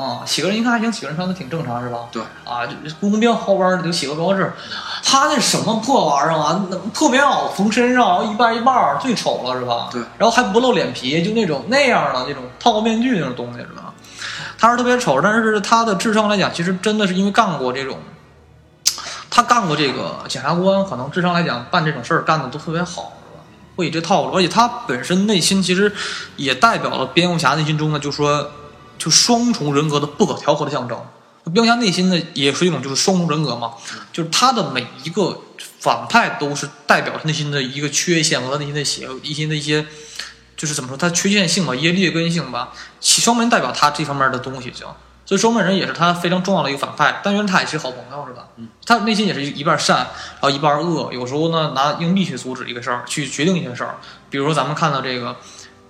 [0.02, 2.00] 嗯啊，企鹅人一看还行，企鹅人穿的挺正常是吧？
[2.12, 4.52] 对啊，这这公标后边儿有企鹅标志，
[5.04, 6.66] 他那什么破玩意儿啊？
[6.72, 9.90] 那破棉袄缝身上，然后一半一半儿，最丑了是吧？
[9.92, 13.94] 对，然后还不露脸皮，就那种那样的那种套个面具那种东西是吧？
[14.58, 17.98] 他是特别丑，但是他的智商来讲，其实真的是因为干过这种，
[19.30, 23.44] 他干过这个检察官，可能智商来讲办这种事儿干的都特别好，是吧？
[23.76, 25.94] 会以这套路，而且他本身内心其实
[26.38, 28.52] 也代表了蝙蝠侠内心中的，就说
[29.02, 31.04] 就双重人格的不可调和的象征。
[31.52, 33.74] 蝙蝠侠内心的也是一种就是双重人格嘛，
[34.14, 35.42] 就是他的每一个
[35.80, 39.88] 反派都是代表他内心的一个缺陷和他内心的邪恶，一心的一些
[40.56, 44.86] 就是怎么说，他缺陷性吧，一些劣根性吧，其双面代表他这方面的东西行。
[45.26, 48.48] 所以双面人也是他非常重要的一个反派，但原来他也是好朋友是吧？
[48.58, 53.96] 嗯，他内心也是一半善，然后一半恶，有时候呢拿硬币去阻止一个事儿，去决定一些事儿。
[54.30, 55.38] 比如说咱们看到这个，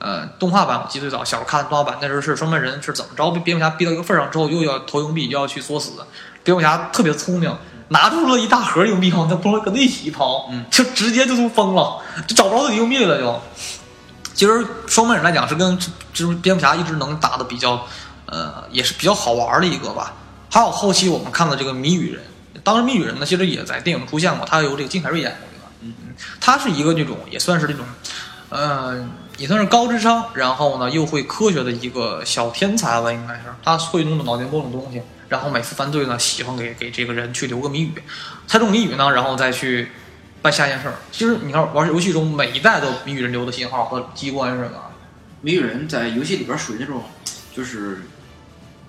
[0.02, 5.92] 呃，动画版我记得最早小时候看动画版那时候是双面人是怎么着被蝙蝠侠逼到一个份儿上之后，又要投硬币，又要去作死。
[6.44, 7.56] 蝙蝠侠特别聪明，
[7.90, 13.42] 拿出了一大盒硬币，好像不跟他一起一掏，嗯就直接就都疯了，就找不着自己硬币了就。
[14.34, 15.78] 其实双面人来讲是跟
[16.12, 17.86] 就是蝙蝠侠一直能打的比较，
[18.26, 20.14] 呃，也是比较好玩的一个吧。
[20.50, 22.24] 还有后期我们看到这个谜语人，
[22.64, 25.72] 当时谜语人呢其实也在电影出现过，他由这个金凯瑞演过，对吧？
[25.82, 27.86] 嗯嗯，他是一个这种也算是这种，
[28.50, 37.94] 呃，也算是高智商，然后呢又会科学的一个小天才吧，应该是他会弄脑电波这种东西，然后每次犯罪呢喜欢给给这个人去留个谜语，
[38.48, 39.90] 猜中谜语呢，然后再去
[40.42, 40.96] 办下一件事儿。
[41.12, 44.92] 其实你看玩游戏中每一代都谜语人留的信号和机关是吧？
[45.42, 47.04] 谜语人在游戏里边属于那种，
[47.56, 48.04] 就是，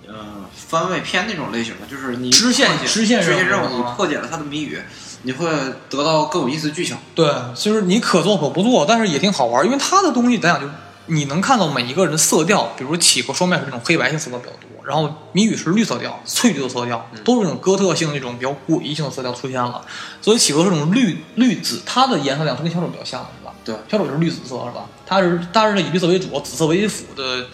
[0.07, 4.79] 呃，番外篇那种类型的，就是你支线破解支线任务支线任务，啊你破解了他的谜语，
[5.23, 5.47] 你会
[5.89, 6.95] 得到更有意思的剧情。
[7.13, 10.69] 对，就是你可做可不做，但是也挺好玩，因为它的东西咱俩就
[11.07, 19.81] 你能看到每一个人的色调，比如企鹅双面是这种黑白性色调比较多，然后谜语是绿色调、翠绿的色调，都是那种哥特性那种比较诡异性的色调出现了。
[20.21, 23.53] 所以企鹅是这种绿绿紫，它的颜色两是跟小丑比较像的是吧？
[23.65, 24.85] 对，小丑就是绿紫色是吧？
[25.05, 27.47] 它是它是以绿色为主，紫色为辅的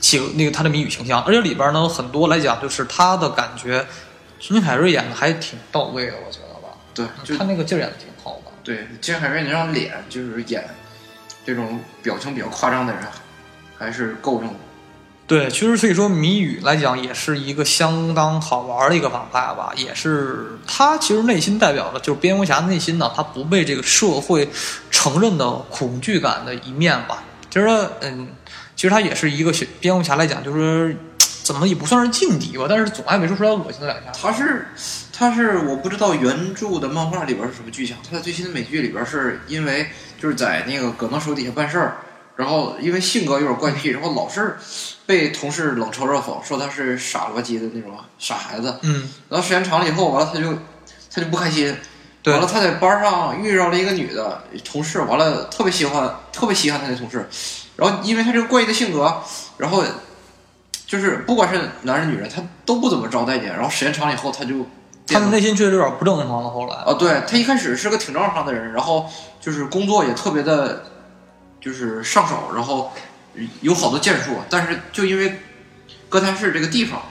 [0.00, 3.86] 企鹅那个它的谜语形象，而且里边呢很多来讲就是他的感觉，
[4.40, 6.53] 金凯瑞演的还挺到位的，我觉得吧。
[6.94, 8.52] 对，就他那个劲儿演的挺好的。
[8.62, 10.64] 对金海瑞那张脸，就是演
[11.44, 13.02] 这种表情比较夸张的人，
[13.76, 14.54] 还是够用的。
[15.26, 24.46] 对，其实所以说谜语来讲，也是一个相当好玩的一个反派吧，也是他其实内心代表的就是蝙蝠侠内心呢，他不被这个社会
[24.90, 27.22] 承认的恐惧感的一面吧。
[27.50, 27.66] 其实，
[28.00, 28.28] 嗯，
[28.76, 30.94] 其实他也是一个小蝙蝠侠来讲，就是
[31.42, 34.12] 怎么也不算是劲敌吧，但是总爱没说出来恶心的两下。
[34.12, 34.66] 他是
[35.16, 39.86] 他是我不知道原著的漫画里边是什么剧情，他在最新的美剧里边是因为
[40.20, 41.98] 就是在那个葛能手底下办事儿，
[42.34, 44.56] 然后因为性格有点怪癖，然后老是
[45.06, 48.76] 被同事冷嘲热讽，说他是傻了吧唧的那种傻孩子。
[48.82, 50.52] 嗯，然后时间长了以后，完了他就
[51.12, 51.76] 他就不开心，
[52.20, 52.32] 对。
[52.32, 57.24] 完了他在班上遇到了一个女的同事，完了特别喜欢特别稀罕他那同事，
[57.76, 59.22] 然后因为他这个怪异的性格，
[59.58, 59.84] 然后
[60.88, 64.66] 就是不管是男人女人，他都不怎么招待见，然后时间长了以后，他就
[65.06, 66.50] 他的内心确实有点不正常了。
[66.50, 69.08] 后来，啊，对他一开始是个挺正常的人，然后
[69.40, 70.84] 就是工作也特别的，
[71.60, 72.92] 就是上手，然后
[73.60, 75.40] 有好多建树，但是就因为
[76.08, 77.02] 哥谭市这个地方，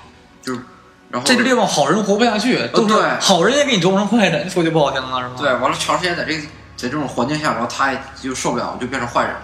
[0.41, 0.61] 就是
[1.09, 5.35] 然后这个地方好人活不下去，都是对好人也给你折成坏人，说句不好听的是吗？
[5.37, 6.41] 对，完了长时间在这个
[6.75, 9.41] 在这种环境下，然后他也就受不了，就变成坏人了。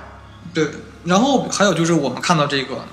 [0.54, 0.68] 对，
[1.04, 2.84] 然后还有就是我们看到这个，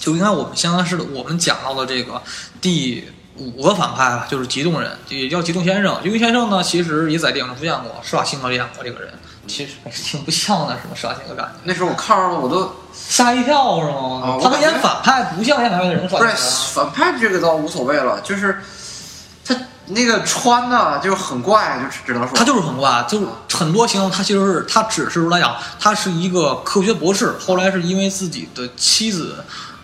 [0.00, 2.22] 就应该我们相当是我们讲到的这个
[2.62, 3.04] 第
[3.38, 6.00] 五个反派吧，就是激动人，也叫激动先生。
[6.02, 9.12] 激动先生呢，其实也在电影中出现过，施瓦辛格演过这个人，
[9.46, 10.94] 其实 挺不像的，是吗？
[10.94, 14.20] 施瓦辛格感觉那时候我看着了，我都吓一跳是吗？
[14.22, 16.32] 他们啊我感觉演反派不像演反派的人，施不是
[16.74, 18.58] 反派这个倒无所谓了，就是
[19.44, 29.36] 他那个穿呢就是很怪，就只能说他就是很怪，就是很多形容，他其实是他只是来讲，他是一个科学博士，后来是因为自己的妻子，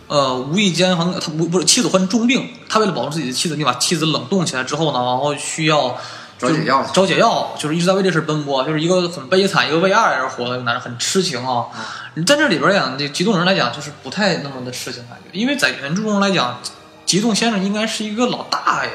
[0.06, 5.96] 呃，无意间好像他不不是妻子患重病，他为了保护自己的妻子，你把妻子冷冻起来之后呢，然后需要
[6.38, 11.66] 找解药找解药，就是一直在为这事奔波，就是一个很悲惨，一个为爱而活的男人，很痴情啊。
[12.14, 16.60] 你在这里边讲，这极冻人来讲，就是不太那么的痴情感觉，因为在原著中来讲，
[17.06, 18.90] 极冻先生应该是一个老大爷。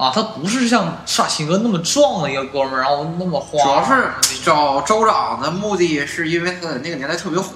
[0.00, 3.62] 嗯啊，他不是像施瓦辛格那么壮的一个哥们儿，然后那么花。
[3.62, 4.10] 主要是
[4.42, 7.52] 找州长的目的是因为他在那个年代特别火，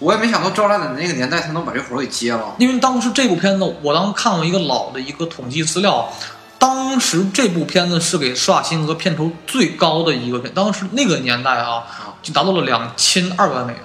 [0.00, 2.56] 我也没想到州长在那个年代他能把这活儿给接了。
[2.58, 6.12] 因为当时这部片子，我当时看过一个老的一个统计资料，
[6.58, 11.84] 当时这部片子是给施瓦辛格片酬最高的一个片，当时那个年代啊，
[12.20, 13.82] 就达到了两千二百万美元，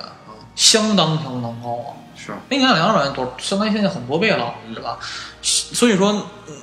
[0.56, 1.94] 相当相当高啊。
[2.18, 4.98] 是，那年两百万多，相当于现在很多倍了，是吧？
[5.44, 6.12] 所以说，
[6.48, 6.56] 嗯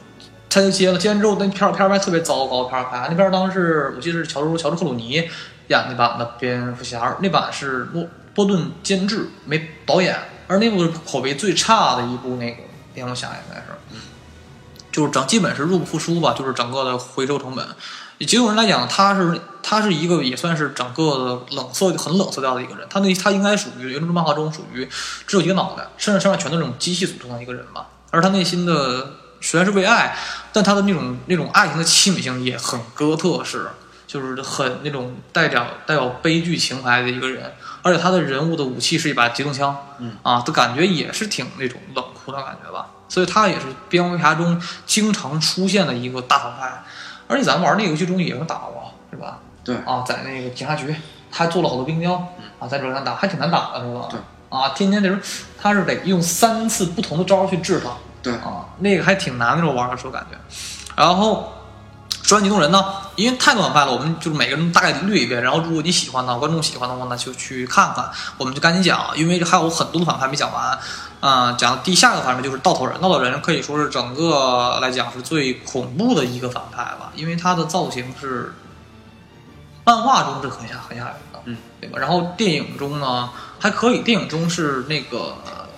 [0.50, 5.30] 他就接了，接完之后那片儿片儿拍特别糟糕，片儿拍那片儿当时我记得是乔治乔治克鲁尼
[5.68, 13.66] 演那版的蝙蝠侠，那版是诺波顿监制没导演，而那部是口碑最差的一部那个蝙蝠侠应该是，
[14.90, 17.64] 就是整基本是入不敷出吧，就是整个的回收成本。
[18.18, 24.86] 以结果人来讲，他是他是一个也算是整个的冷色很冷色调的一个人，他那他应该属于原著漫画中属于
[25.26, 27.86] 只有一个脑袋，身上身上全都是这种机器组成的一个人吧。
[28.10, 30.14] 而他内心的虽然是为爱，
[30.52, 33.68] 但他的那种那种爱情的凄美性也很哥特式，
[34.06, 37.52] 就是很那种带点带有悲剧情怀的一个人。
[37.82, 42.86] 而且他的人物的武器是一把机动枪，嗯啊，的感觉也是挺那种冷酷的感觉吧。
[43.08, 46.82] 所以他也是蝙蝠侠中经常出现的一个大反派。
[47.26, 49.38] 而且咱们玩那个游戏中也能打过，是吧？
[49.64, 50.94] 对啊，在那个警察局，
[51.30, 52.14] 他做了好多冰雕，
[52.58, 54.08] 啊，在这上打还挺难打的，是吧？
[54.10, 54.20] 对。
[54.50, 55.20] 啊，天天这时候
[55.62, 57.90] 他是得用三次不同的招去治他，
[58.22, 60.36] 对啊，那个还挺难那种玩的时候感觉。
[60.96, 61.52] 然后
[62.22, 62.84] 说完激动人呢，
[63.16, 65.42] 因为太多反派了，我们就是每个人大概捋一遍。
[65.42, 68.10] 然后如果你喜欢的，观众喜欢的话呢，就去看看。
[68.36, 70.78] 我们就赶紧讲，因为还有很多的反派没讲完。
[71.20, 78.54] 啊、讲第下个反派就是稻草人，稻草人可以说是整个来讲是最恐怖的一个反派吧，因为他的造型是
[79.84, 81.98] 漫画中是很吓很吓人的，嗯，对吧？
[81.98, 83.28] 然后电影中呢
[83.58, 85.68] 还可以，电影中是那个呃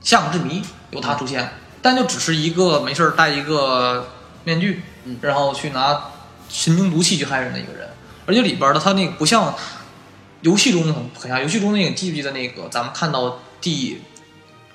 [0.00, 1.52] 夏目之谜由他出现，
[1.84, 4.08] 但就只是一个没事儿戴一个
[4.44, 5.18] 面具，嗯。
[5.20, 6.00] 然后去拿
[6.48, 7.86] 神经毒气去害人的一个人，
[8.24, 9.54] 而且里边的他那个不像
[10.40, 14.00] 游戏中很很像，游戏中那个记不记得那个咱们看到第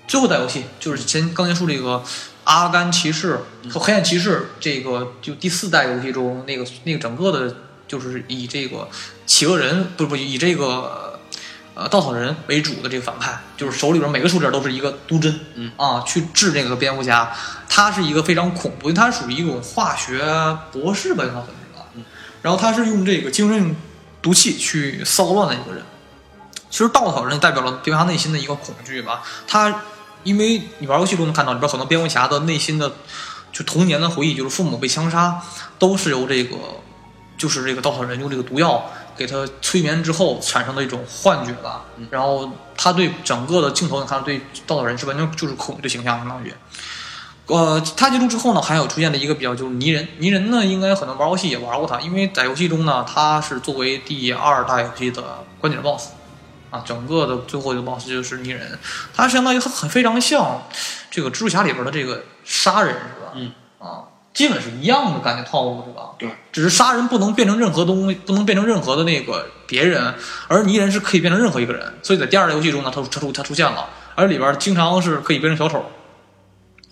[0.07, 1.95] 最后一代游戏就是前刚结束这个
[2.43, 3.39] 《阿甘骑士》
[3.71, 7.55] 和《黑暗骑士》这个就第四代游戏中那个那个整个的，
[7.87, 8.87] 就是以这个
[9.25, 11.08] 企鹅人不是不以这个
[11.79, 17.31] 呃稻草人为主的这个反派，就是手里边每个手指都是一个毒针，嗯啊，去治这个蝙蝠侠，
[17.69, 20.19] 他是一个非常恐怖，因为他属于一种化学
[20.73, 22.03] 博士吧，应该算是吧，嗯
[22.41, 23.75] 然后他是用这个精神
[24.21, 25.81] 毒气去骚乱的一个人。
[26.69, 29.23] 其实稻草人代表了蝙蝠侠内心的一个恐惧吧。
[29.47, 29.81] 他
[30.23, 32.91] 因为你玩游戏都能看到里边很多蝙蝠侠的内心的
[33.51, 35.41] 就童年的回忆，就是父母被枪杀，
[35.79, 36.57] 都是由这个
[37.37, 38.89] 就是这个稻草人用这个毒药
[39.19, 41.83] 给他催眠之后产生的一种幻觉吧。
[42.09, 46.53] 然后他对整个的镜头，你看对稻草人是完全就是恐惧的形象，相当于。
[47.47, 56.09] 呃，他结束之后呢，还有出现的一个比较就是泥人，泥人呢，应该很多玩游戏也玩过他，因为在游戏中呢，他是作为第二大游戏的关键 BOSS，
[56.69, 58.77] 啊，整个的最后一个 BOSS 就是泥人，
[59.15, 60.61] 他相当于很很非常像
[61.09, 63.31] 这个蜘蛛侠里边的这个杀人是吧？
[63.33, 64.05] 嗯，啊，
[64.39, 66.11] 基本是一样的感觉套路对吧？
[66.17, 70.13] 对，只是杀人不能变成任何东西，不能变成任何的那个别人，
[70.47, 75.83] 而泥人是可以变成任何一个人，所以在第二代游戏中呢，他他出他出现了，而里边经常是可以变成小丑。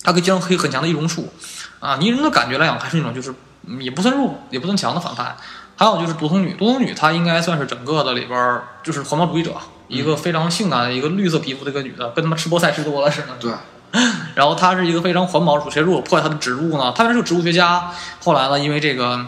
[0.03, 1.31] 他可以经常可以很强的易容术，
[1.79, 3.33] 啊，泥人的感觉来讲，还是那种就是
[3.65, 5.37] 嗯也不算弱，也不算强的反派。
[5.77, 9.55] 还有就是独藤女，独藤女她应该算是整个的里边就是环保主义者，
[9.87, 13.27] 一个非常性感的一个绿色皮肤的一个女的，跟他妈吃菠菜吃多了似的。
[13.39, 13.51] 对，
[14.35, 16.93] 然后她是一个非常环保主义，谁如果破坏她的植物呢？
[16.95, 17.91] 她原来是个植物学家，
[18.23, 19.25] 后来呢，因为这个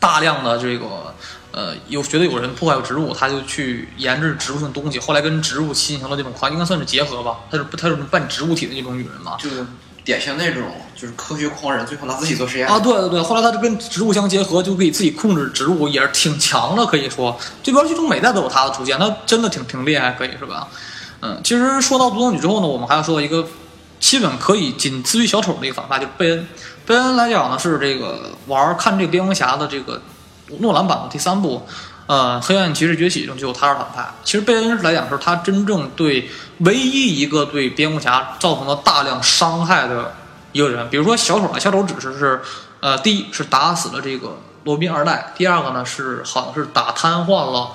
[0.00, 1.14] 大量的这个
[1.52, 7.36] 呃有觉得有人破坏植物，他就去研制植物性东西，后来跟植物进行了这种跨，应该算是结合吧。
[7.50, 9.36] 她是她是半植物体的那种女人嘛。
[9.38, 9.64] 就是
[10.04, 10.62] 典型那种
[10.94, 20.68] 就是科学狂人，最后拿自己做实验啊，对对对，后来他就跟植物相结合，就可以自己控制植物，也是挺强的，可以说这边剧中每代都有他的出现，他真的挺挺厉害，可以是吧？
[21.26, 23.46] 嗯，其实说到独生女之后呢，我们还要说到一个
[23.98, 26.46] 基本可以仅次于小丑的一个反派，就是贝恩。
[26.84, 30.02] 贝恩来讲呢，是这个玩看这个蝙蝠侠的这个
[30.58, 31.66] 诺兰版的第三部，
[32.06, 34.06] 呃，黑暗骑士崛起中就有他是反派。
[34.22, 40.14] 其实贝恩来讲是他真正对唯一一个对蝙蝠侠造成了大量伤害的
[40.52, 40.90] 一个人。
[40.90, 42.42] 比如说小丑啊，小丑只是是
[42.80, 47.70] 呃，第一是打死了这个罗宾二代，第二个呢是好像是打瘫痪了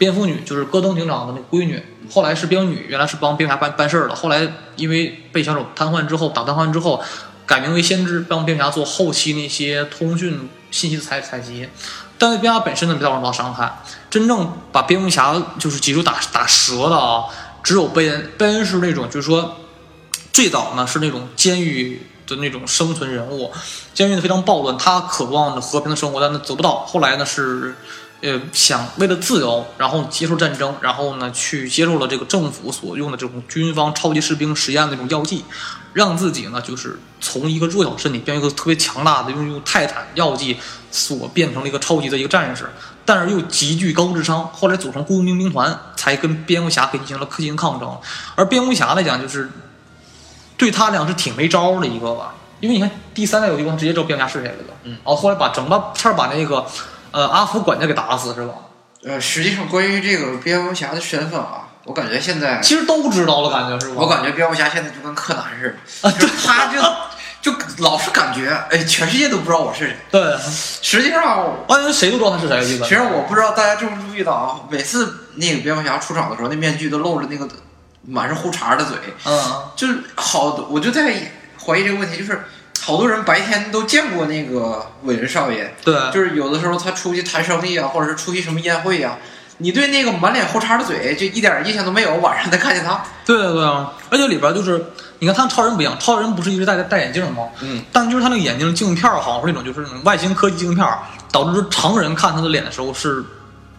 [0.00, 1.84] 蝙蝠女，就是戈登警长的那闺女。
[2.10, 7.02] 后来是蝙女，原来是帮蝙蝠侠办办事儿的，后来因为被小丑瘫痪之后，打瘫痪之后。
[7.46, 11.68] 改名为先知，帮蝙蝠侠做后期那些通讯信息的采采集，
[12.16, 13.82] 但是蝙蝠侠本身呢没造成多少伤害。
[14.08, 17.24] 真正把蝙蝠侠就是脊柱打打折的啊，
[17.64, 18.30] 只有贝恩。
[18.38, 19.56] 贝恩是那种就是说，
[20.32, 23.50] 最早呢是那种监狱的那种生存人物，
[23.94, 26.86] 监狱非常暴乱，他渴望着和平的生活，但他得不到。
[26.86, 27.74] 后来呢是。
[28.22, 35.42] 呃，想为了自由，然后接受战争，然后呢，去接受了这个政府所用的这种军方超级士兵实验的那种药剂，
[35.94, 40.58] 让自己呢，就是从一个弱小身体变成一个特别强大的，用用泰坦药剂
[40.90, 42.68] 所变成了一个超级的一个战士，
[43.06, 44.46] 但是又极具高智商。
[44.52, 47.98] 后来组成雇佣兵兵团，才跟蝙蝠侠给进行了进行抗争。
[48.34, 49.50] 而蝙蝠侠来讲，就是
[50.58, 56.66] 对他俩是挺没招的一个吧，因为你看第三代有一光直接知道蝙蝠侠是谁了都，嗯，哦后后来把整把差点把那个。
[57.12, 58.54] 呃，阿福管家给打死是吧？
[59.02, 64.02] 呃，实际上关于这个蝙蝠侠的身份啊，我感觉现在其实都知道了，感觉是吧？
[64.02, 66.80] 我感觉蝙蝠侠现在就跟柯南似的，就他就
[67.40, 69.96] 就老是感觉，哎，全世界都不知道我是谁。
[70.10, 70.36] 对，
[70.82, 72.78] 实际上，完全谁都知道他是谁。
[72.80, 77.48] 其实我不知道大家注没注意到啊，每次那个蝙蝠侠出场的时候，那面具都露着那个
[78.02, 81.14] 满是胡茬的嘴，嗯，就是好，我就在
[81.64, 82.44] 怀疑这个问题，就是。
[82.90, 89.16] 好多人白天都见过那个伟人少爷，对，就是有的时候他出去谈生意啊，或者是出席什么宴会呀、
[89.58, 94.84] 你对那个满脸胡茬的嘴就一点印象都没有，晚上再看见他，对对对啊，而且里边就是，
[95.20, 97.44] 你看他超人不一样，超人不是一直戴戴眼镜吗？
[97.60, 100.98] 嗯，但就是他那个眼镜镜片儿好像是那种就是那种外星科技镜片儿，
[101.30, 103.22] 导致说常人看他的脸的时候是，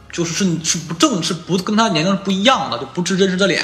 [0.10, 3.62] 就是是是不正，是不跟他年龄是不一样的，就不是真实的脸，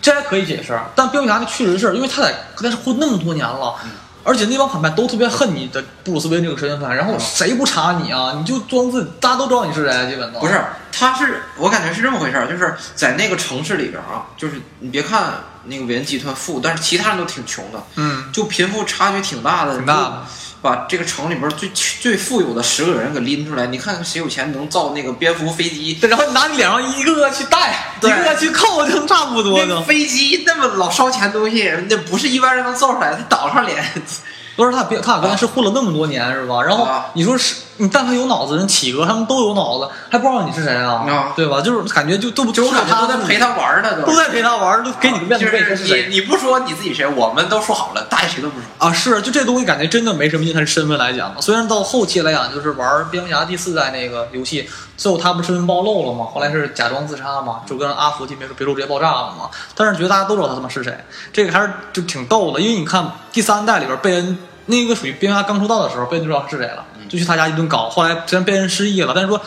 [0.00, 0.76] 这还可以解释。
[0.96, 3.76] 但蝙蝠侠那确实是因为他在跟他是混那么多年了。
[4.24, 8.34] 而且那帮反派都特别恨你的布鲁斯韦恩这个身份，然后谁不查你啊？
[8.36, 10.60] 你就装自己，大家都知道你是谁，基本都不是。
[10.92, 15.32] 他是我感觉是这么回事儿，就是在那个城市里边啊，就是你别看
[15.64, 20.22] 那个韦恩集团富，但是其他人都挺穷的，嗯，就贫富差距挺大的，挺大的。
[20.62, 21.68] 把这个城里边最
[22.00, 25.98] 最富有的十个人给拎出来，你看看谁有钱能造那个蝙蝠飞机？
[26.02, 29.82] 然后你拿你脸上一个个去戴，一个个去扣，就差不多的。
[29.82, 33.84] 飞机那么老烧钱东西，那不是一般人能造出来，他挡上脸。
[34.54, 36.62] 都是他，他俩跟他是混了那么多年，是吧？
[36.62, 41.04] 然后你说是你但凡有脑子人，企鹅他们都有脑子，还不知道你是谁啊？
[41.08, 41.60] 啊对吧？
[41.60, 48.66] 就是感觉就都不就我感觉都在陪他，他玩儿呢，都在陪他玩儿，都给你个面子，你你不说你自己谁，我们都说好了，大家谁都不说。
[48.78, 48.92] 啊？
[48.92, 51.34] 是，就这东西感觉真的没什么印他身份来讲。
[51.40, 56.26] 虽然到后期来讲，就是玩蝙蝠侠第四代那个游戏，最后他不是身份暴露了吗？
[56.32, 59.48] 后来是假装自杀嘛，就跟阿福进别墅别墅直接爆炸了嘛。
[59.74, 60.96] 但是觉得大家都知道他他妈是谁，
[61.32, 64.38] 这个还是就挺逗的，因为你看第三代里边贝恩。
[64.66, 67.90] 那个属于蝙蝠侠刚出道的时候，贝恩就知道是谁了，就去他家一顿搞。
[67.90, 69.38] 后来虽然贝恩失忆了，但是说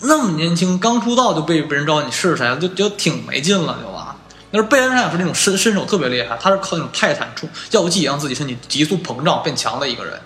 [0.00, 4.16] 那么年轻，刚出道就被别人知道你是谁，就就挺没劲了，就吧。
[4.50, 10.18] 但是贝恩上是那种身身手特别厉害，他是靠那种泰坦冲药剂让自己身体急速膨胀变强的一个人，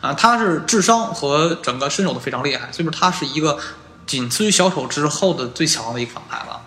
[0.00, 3.58] 啊，他是智商和整个身手都非常厉害，所以说他是一个
[4.06, 6.60] 仅次于小丑之后的最强的一个反派了。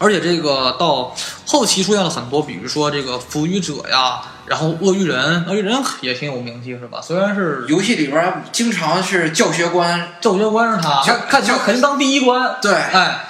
[0.00, 1.14] 而且这个到
[1.46, 7.02] 后期出现了很多，比如说这个腐语者呀，然后鳄鱼人，鳄鱼人也挺有名气是吧？
[7.02, 13.26] 虽然是游戏里边儿经常是教学官，教学官是他，教看起来肯定当第一关，对哎，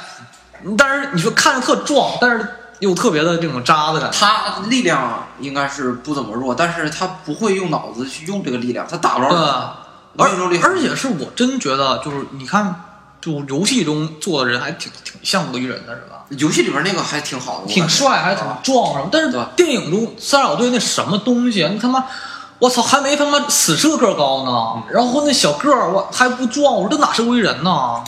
[0.78, 2.48] 但是你说看着特壮，但是
[2.78, 4.16] 又特别的这种渣的感觉。
[4.16, 9.28] 他力量应该是不怎么弱，但是他不会用脑子去用这个力量，他打不着
[10.16, 10.28] 而
[10.62, 12.82] 而且是我真觉得，就是你看，
[13.20, 16.19] 就游戏中做的人还挺挺像鳄鱼人的是吧？
[16.30, 19.08] 游戏里边那个还挺好的，挺帅，还挺啊壮什么。
[19.10, 22.04] 但是对电影中三角队那什么东西，你他妈，
[22.58, 24.82] 我操，还没他妈死射个高呢。
[24.92, 28.02] 然后那小个儿，我还不壮，我说这哪是威人呢？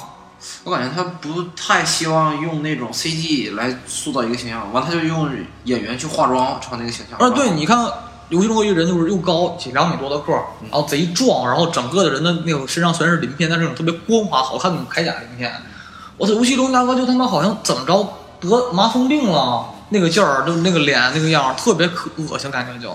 [0.65, 5.29] 我感觉他不太希望用那种 CG 来塑造一个形象，完他就用
[5.65, 7.19] 演员去化妆成那个形象。
[7.19, 7.89] 啊，对，你看
[8.29, 15.53] 游戏中一个人就是又高，两米多的个儿，然后贼壮，然后整个的人的那个身上全是鳞片，但是那种特别光滑好看的那种铠甲鳞片。
[16.23, 18.09] 我操，游戏中大哥就他妈好像怎么着
[18.41, 22.95] 得麻风病了，那个劲儿，就那个脸那个样，特别可恶心，感觉就。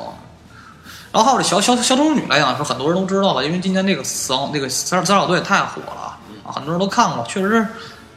[1.12, 7.68] 然后这小小小丑女来讲，是很多人都知道了，因为今年这个死亡那个三三角队太火了啊，很多人都看过，确实是，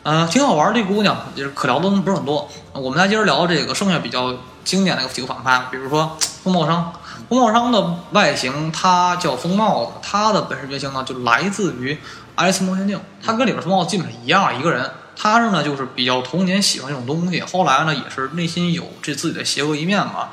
[0.04, 0.72] 呃，挺好玩。
[0.72, 2.48] 这姑娘就是可聊的东西不是很多。
[2.72, 4.32] 我们来接着聊这个剩下比较
[4.64, 6.92] 经典的几个反派，比如说风暴商。
[7.28, 11.94] 风暴商的外形，它叫风帽子，它的本身原型呢就来自于
[12.36, 14.88] 《爱丽丝梦仙境》，它跟里边风帽子基本上一样，一个人。
[15.22, 20.30] 他是呢，就是比较童年喜欢这种东西，后来呢也是内心有这自己的邪恶一面嘛，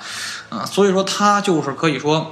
[0.49, 2.31] 嗯、所以说他就是可以说，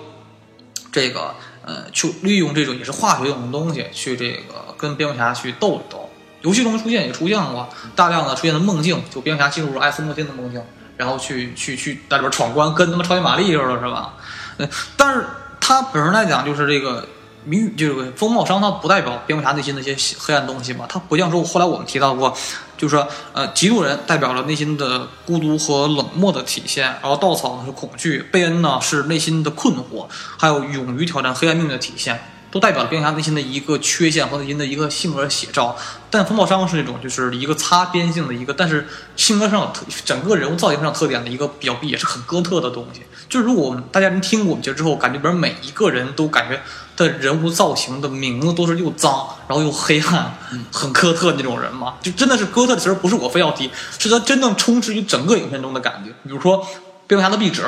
[0.89, 1.35] 这个
[1.65, 6.09] 呃，去利用这种也是化学这种东西去这个跟蝙蝠侠去斗一斗。
[6.43, 10.63] 游戏中出现也出现过大量的出现的梦境，就蝙蝠侠进入了艾斯莫金的梦境，
[10.95, 14.13] 然后去去去在里边闯关，跟他妈超级玛丽似的，是吧？
[14.59, 15.25] 呃，但是
[15.59, 17.05] 他本身来讲，就是这个
[17.45, 20.85] 谜，这个风暴商，它不代表蝙蝠侠内心的一些黑暗东西嘛。
[20.89, 22.35] 它不像说后来我们提到过，
[22.77, 32.19] 就是说，呃，嫉妒人代表了内心的孤独和冷漠的体现，然后稻草呢是恐惧，贝恩呢是内心的困惑，还有勇于挑战黑暗命运的体现。
[32.51, 35.75] 都代表了蝙蝠侠内心的一个缺陷和内心的一个性格写照，
[36.09, 38.87] 但风暴商是那种就是一个擦边性的一个，但是
[39.17, 43.01] 性格上特整个人物造型上特点的一个比较也是很哥特的东西。
[43.27, 46.61] 就是如果我们大家能听过我们节之后，感觉里边每一个人都感觉
[46.95, 50.37] 的人物造型的名字都是又脏，然后又黑暗，
[50.71, 56.11] 很哥特那种人嘛，就真的是哥特的词儿不是我非要提，是他真正充斥于整个影片中的感觉。
[56.23, 56.65] 比如说
[57.07, 57.63] 蝙蝠侠的壁纸，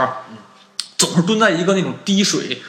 [0.97, 2.61] 总是蹲在一个那种滴水。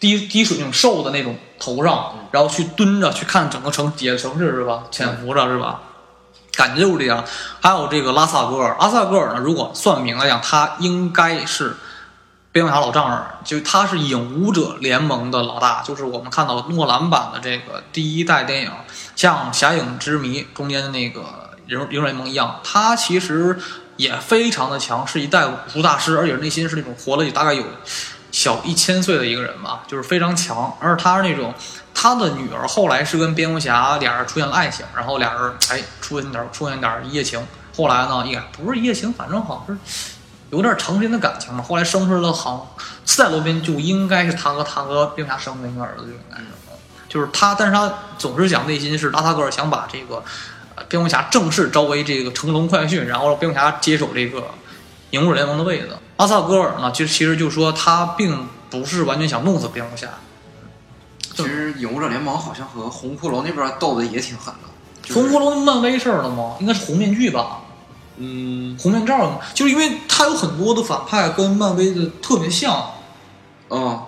[0.00, 4.84] 滴滴水那种瘦的那种头上，然后去蹲着去看整个城底下城市是吧？
[4.92, 5.80] 潜伏着是吧？
[6.52, 7.24] 感觉就是这样。
[7.60, 11.76] 还有这个拉萨戈尔，拉萨戈尔呢，如果算名来讲，他应该是
[12.52, 18.72] 蝙蝠侠老丈人，就他是影武者联盟的老大，就是我们看到诺兰版的这个第一代电影，
[19.14, 23.58] 像《侠影之谜》中间的那个影影联盟一样，他其实
[23.96, 27.64] 也非常的强，是一代武术大师，而且内心是那种活了大概有。
[28.30, 31.52] 小一千岁的一个人吧，就是非常强，而他是那种，
[31.94, 37.44] 他的女儿后来是跟蝙蝠侠俩人出现了爱情，然后俩人哎出现点出现点一夜情，
[37.74, 39.80] 后来呢也不是一夜情，反正好像是
[40.50, 46.44] 有点长时间的感情嘛，后来生出来了好四代罗宾就应该是他和他和蝙蝠侠生的一个儿子就应该是，
[47.08, 50.22] 就是他，但是他总是想内心是拉萨格尔想把这个
[50.74, 54.44] 呃蝙蝠侠正式招为这个乘龙快讯，然后让蝙蝠侠接手这个。
[55.12, 60.06] 影武者联盟的位子，阿萨戈尔呢，其实其实就说他并不是完全想弄死蝙蝠侠。
[61.34, 64.68] 其实影武者联盟好像和红骷髅那边斗的也挺狠的。
[65.02, 66.56] 就是红骷髅漫威事儿的吗？
[66.60, 67.60] 应该是红面具吧？
[68.18, 72.90] 嗯红面罩嘛，就是因为他有很多的反派跟漫威的特别像
[73.70, 74.00] 嗯，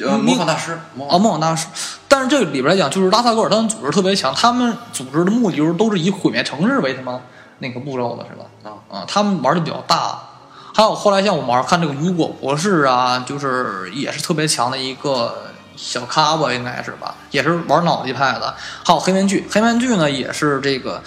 [0.00, 1.66] 呃，你模仿大师，模啊，仿梦想大师。
[2.08, 7.20] 但是这个里边来讲，就是拉萨戈尔他们组织特别强，他们组织的目的就是都是以毁灭城市为他们
[7.58, 8.44] 那个步骤的，是吧？
[8.62, 10.20] 啊啊，他们玩的比较大。
[10.76, 18.54] 还有后来像我们玩看这个雨果博士啊，就是也是特别强的一个小咖吧，应该是吧，也是玩脑力派的。
[18.84, 21.00] 还有黑面具，黑面具呢也是这个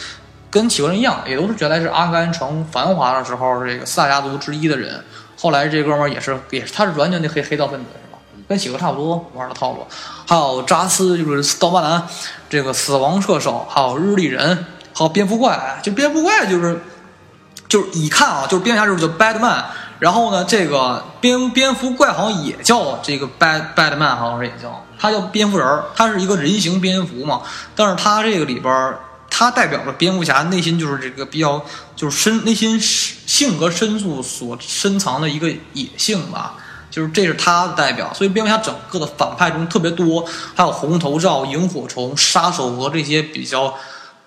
[0.50, 5.04] 跟企鹅人一样，也都是原来是阿甘城繁华的时候这个四大家族之一的人。
[5.40, 8.20] 后来这哥们儿也是也是他是完全的黑黑道分子是吧？
[8.48, 9.86] 跟企鹅差不多玩的套路。
[10.28, 12.08] 还有扎斯就是刀疤男，
[12.50, 15.80] 这个死亡射手，还有日历人，还有蝙蝠怪。
[15.84, 16.82] 就蝙蝠怪就是
[17.68, 19.64] 就是一看啊，就是蝙蝠侠就是叫 Batman。
[20.00, 27.42] 然后呢，这个蝙蝙蝠怪好像也叫这个 Bad Batman，好像是也叫，他叫蝙蝠人儿，他是一个人形蝙蝠嘛。
[27.76, 28.94] 但是他这个里边
[29.40, 31.64] 他代表着蝙蝠侠内心就是这个比较
[31.96, 36.56] 就是深内心性格深处所深藏的一个野性吧，
[36.90, 38.12] 就是这是他的代表。
[38.16, 40.26] 所以蝙蝠侠整个的反派中特别多，
[40.56, 43.76] 还有红头罩、萤火虫、杀手和这些比较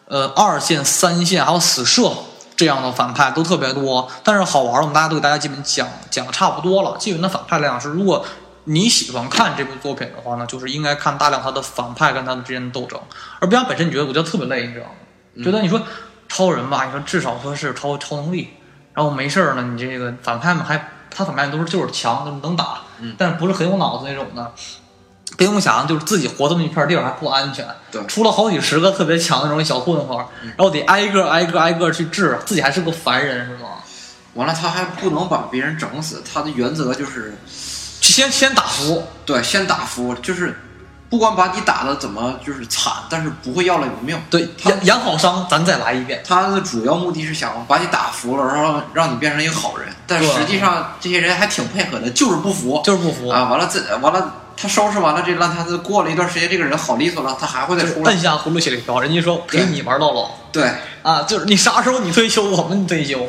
[0.06, 2.12] 呃二线、三线，还有死射。
[2.56, 6.96] 这样的反派都特别多，但是好玩儿，我们大家都给大家基本讲讲的差不多了。
[6.98, 8.24] 基本的反派量是，如果
[8.64, 13.00] 你喜欢看这部作品的话呢，就是应该看大量他的反派跟他们之间的斗争。
[13.40, 14.92] 而不像本身你觉得我觉得特别累，你知道吗？
[15.42, 15.82] 觉得你说
[16.28, 18.50] 超人吧，你说至少说是超超能力，
[18.94, 22.82] 然后没事儿呢，你这个反派们还他反派都是就是强，能打，
[23.18, 24.52] 但是不是很有脑子那种的。
[25.36, 33.68] 蝙蝠侠就是自己活这么一片地儿还不安全，对，出了好几十个特别强的那种小混混，然后得挨个挨个挨个去治，自己还是个凡人是吗？
[34.34, 40.60] 完了，他还不能把别人整死，他的原则就是先先打服，对，先打服，就是
[41.10, 44.18] 不管把你打的怎么就是惨，但是不会要了你的命。
[44.30, 46.22] 对，养养好伤，咱再来一遍。
[46.26, 53.44] 他的主要目的是想把你打服了，然后让你变成一个好人，但实际上这些人还挺配合的，就是不服，就是不服啊！
[53.50, 54.34] 完了，这完了。
[54.60, 58.10] 他收拾完了这烂摊子，过了一段时间，这个人好利索了，他还会再出来。
[58.10, 60.30] 摁下葫芦写了一条，人家说陪你玩到老。
[60.52, 60.70] 对
[61.02, 63.26] 啊，就是你啥时候你退休，我们退休。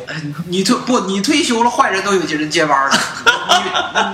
[0.47, 0.99] 你退不？
[1.01, 2.97] 你退休了，坏人都有些人接班了。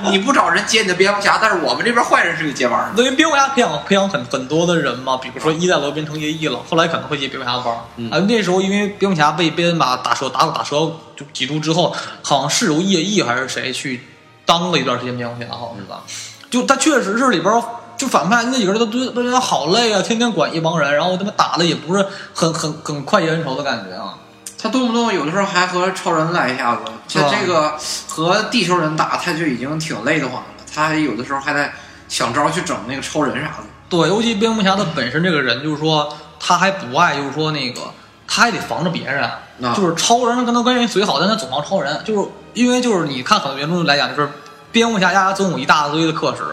[0.04, 3.02] 你你不找人接你的蝙蝠侠，但是我们这边坏人是有接班的。
[3.02, 7.74] 因为蝙蝠侠培养培养很很多的人嘛，比如说一代罗宾成叶翼了，后来可能会接蝙蝠侠的班。
[8.12, 10.76] 啊，那时候因为蝙蝠侠被别人把打折打打折
[11.16, 14.02] 就几度之后，好像是由叶翼还是谁去
[14.46, 16.04] 当了一段时间蝙蝠侠，好像是吧？
[16.50, 17.64] 就他确实是里边。
[17.98, 24.14] 就反派那几个人都都都觉得好累啊，天天管一帮人，然后他妈打的也不是很很很快意恩仇的感觉啊。
[24.56, 27.76] 他动不动有的时候还和超人来一下子，像这个
[28.08, 30.48] 和地球人打，他就已经挺累得慌了。
[30.72, 31.74] 他有的时候还在
[32.08, 33.64] 想招去整那个超人啥的。
[33.90, 37.82] 对，尤其蝙蝠侠他本身这个人，就是说他还不爱，就是说那个
[38.28, 39.28] 他还得防着别人。
[39.76, 44.30] 就是超人跟他关系最好，但他总防超人，就是因为就是你看很多原著来讲，就是
[44.78, 46.44] 蝙蝠侠家总有一大堆的克使。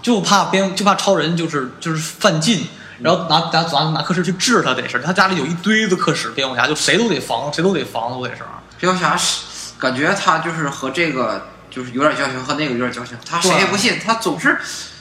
[0.00, 2.66] 就怕蝙就怕超人就是就是犯禁，
[3.00, 8.42] 然后拿拿拿拿课时去治他得是，他家里有一堆的课时，蝙蝠侠就谁都得防，谁都得防都得是。
[8.78, 9.42] 蝙蝠侠是
[9.78, 14.58] 感觉他就是和这个就是有点交情，和那个有点交情，他谁也不信，他总是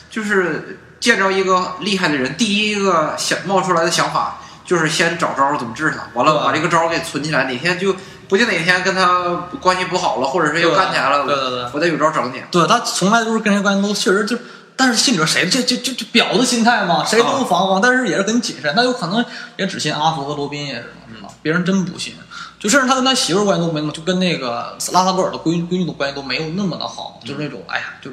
[0.09, 7.95] 就是见着一个厉害的人，第一个想冒出来的想法就是先找招怎么治他，完了把这个招给存起来，哪天就
[8.27, 12.41] 不定哪天跟他关系不好了，或者是又干起来了，对对对，我得有招整你。
[12.51, 14.37] 对他从来都是跟人关系都确实就。
[14.75, 18.73] 但是心里边谁这这这这婊子心态嘛，谁都能防防，但是也是很谨慎。
[18.75, 19.23] 那有可能
[19.55, 21.29] 也只信阿福和罗宾也是嘛，是吧？
[21.43, 22.15] 别人真不信。
[22.59, 28.09] 就甚至他跟他媳妇关系都没那么，就跟那个拉萨格尔的闺闺女的关系都没有那么的好，就是那种哎呀，就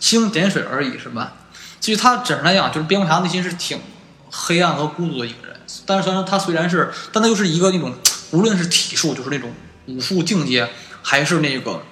[0.00, 1.34] 蜻蜓点水而已，是吧？
[1.78, 3.78] 其实他整体来讲，就是蝙蝠侠内心是挺
[4.30, 5.56] 黑暗和孤独的一个人。
[5.84, 7.92] 但是虽然他虽然是，但他又是一个那种
[8.30, 9.52] 无论是体术，就是那种
[9.86, 10.68] 武术境界，
[11.02, 11.82] 还是那个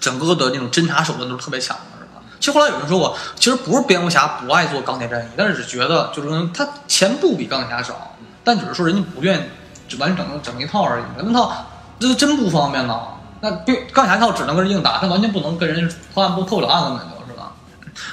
[0.00, 1.82] 整个的那种侦查手段都是特别强的。
[1.98, 9.38] 是吧其实后来有人说过，其实不是蝙蝠侠不爱做钢铁战衣，但是只觉得就是他钱不比钢铁侠少，但只是说人家不愿
[9.88, 11.04] 意完整整一套而已。
[11.18, 11.66] 那套
[11.98, 12.98] 这真不方便呢。
[13.42, 17.52] 那钢钢铁侠套只能跟人硬打，他完全不能跟人破案不破了案根本就是吧？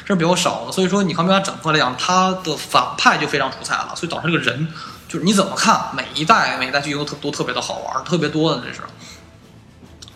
[0.05, 0.71] 这是比较少的。
[0.71, 4.67] 所以说你看蝙蝠侠整个来讲，他的反派就非常出彩了，所以导致这个人
[5.07, 8.81] 就是你怎么看每一代每一代剧情都特都特别的好玩，特别多的这是。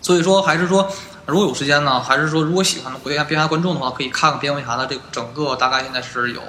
[0.02, 0.92] 所以说还是说。
[1.28, 6.42] 如果有时间呢，还是说如果喜欢的国家蝙蝠侠观众的话，可以看看蝙蝠侠的这个整个大概现在是有，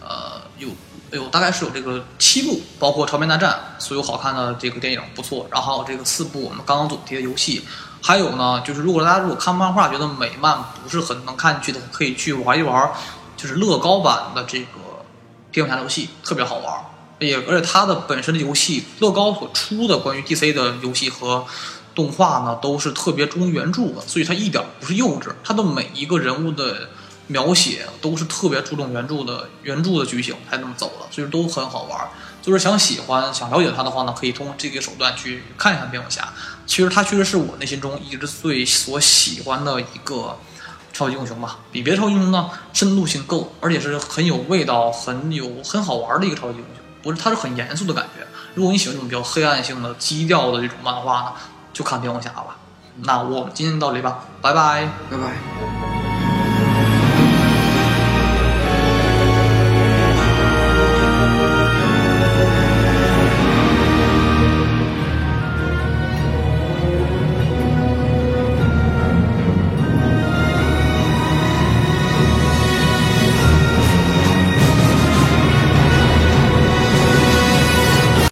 [0.00, 0.68] 呃，有
[1.10, 7.66] 有大概是有这个七部，包括超编大战所有好看的这个电影不错，然后这个四部我们刚刚总结的游戏，
[8.00, 12.90] 还有呢就是如果大家如果看漫画觉得美漫不是很能看进去的，可以去玩一玩，
[13.36, 14.68] 就是乐高版的这个
[15.50, 16.72] 蝙蝠侠游戏特别好玩，
[17.18, 21.46] 也而且它的本身的游戏乐高所出的关于 DC 的游戏和。
[21.94, 26.88] 动画呢都是特别忠于原著的，所以它一点不是幼稚，它的每一个人物的
[27.26, 32.08] 描写都是特别注重原著的原著的剧情才那么走的，所以都很好玩。
[32.40, 36.32] 就是想喜欢、想了解它的话呢，可以通过这个手段去看一看蝙蝠侠。
[36.68, 40.38] 其实它确实是我内心中一直最所喜欢的一个
[40.92, 46.84] 超级英雄吧，比别的超级英雄呢深度性够，而且是很有味道、很有很好玩的一个超级英雄。
[47.02, 48.26] 不是，它是很严肃的感觉。
[48.54, 51.32] 如果你喜欢这种比较黑暗性的、基调的这种漫画呢，
[51.72, 52.56] 就看蝙蝠侠吧。
[53.02, 54.88] 那我们今天到这里吧，拜拜。
[55.10, 55.97] 拜拜。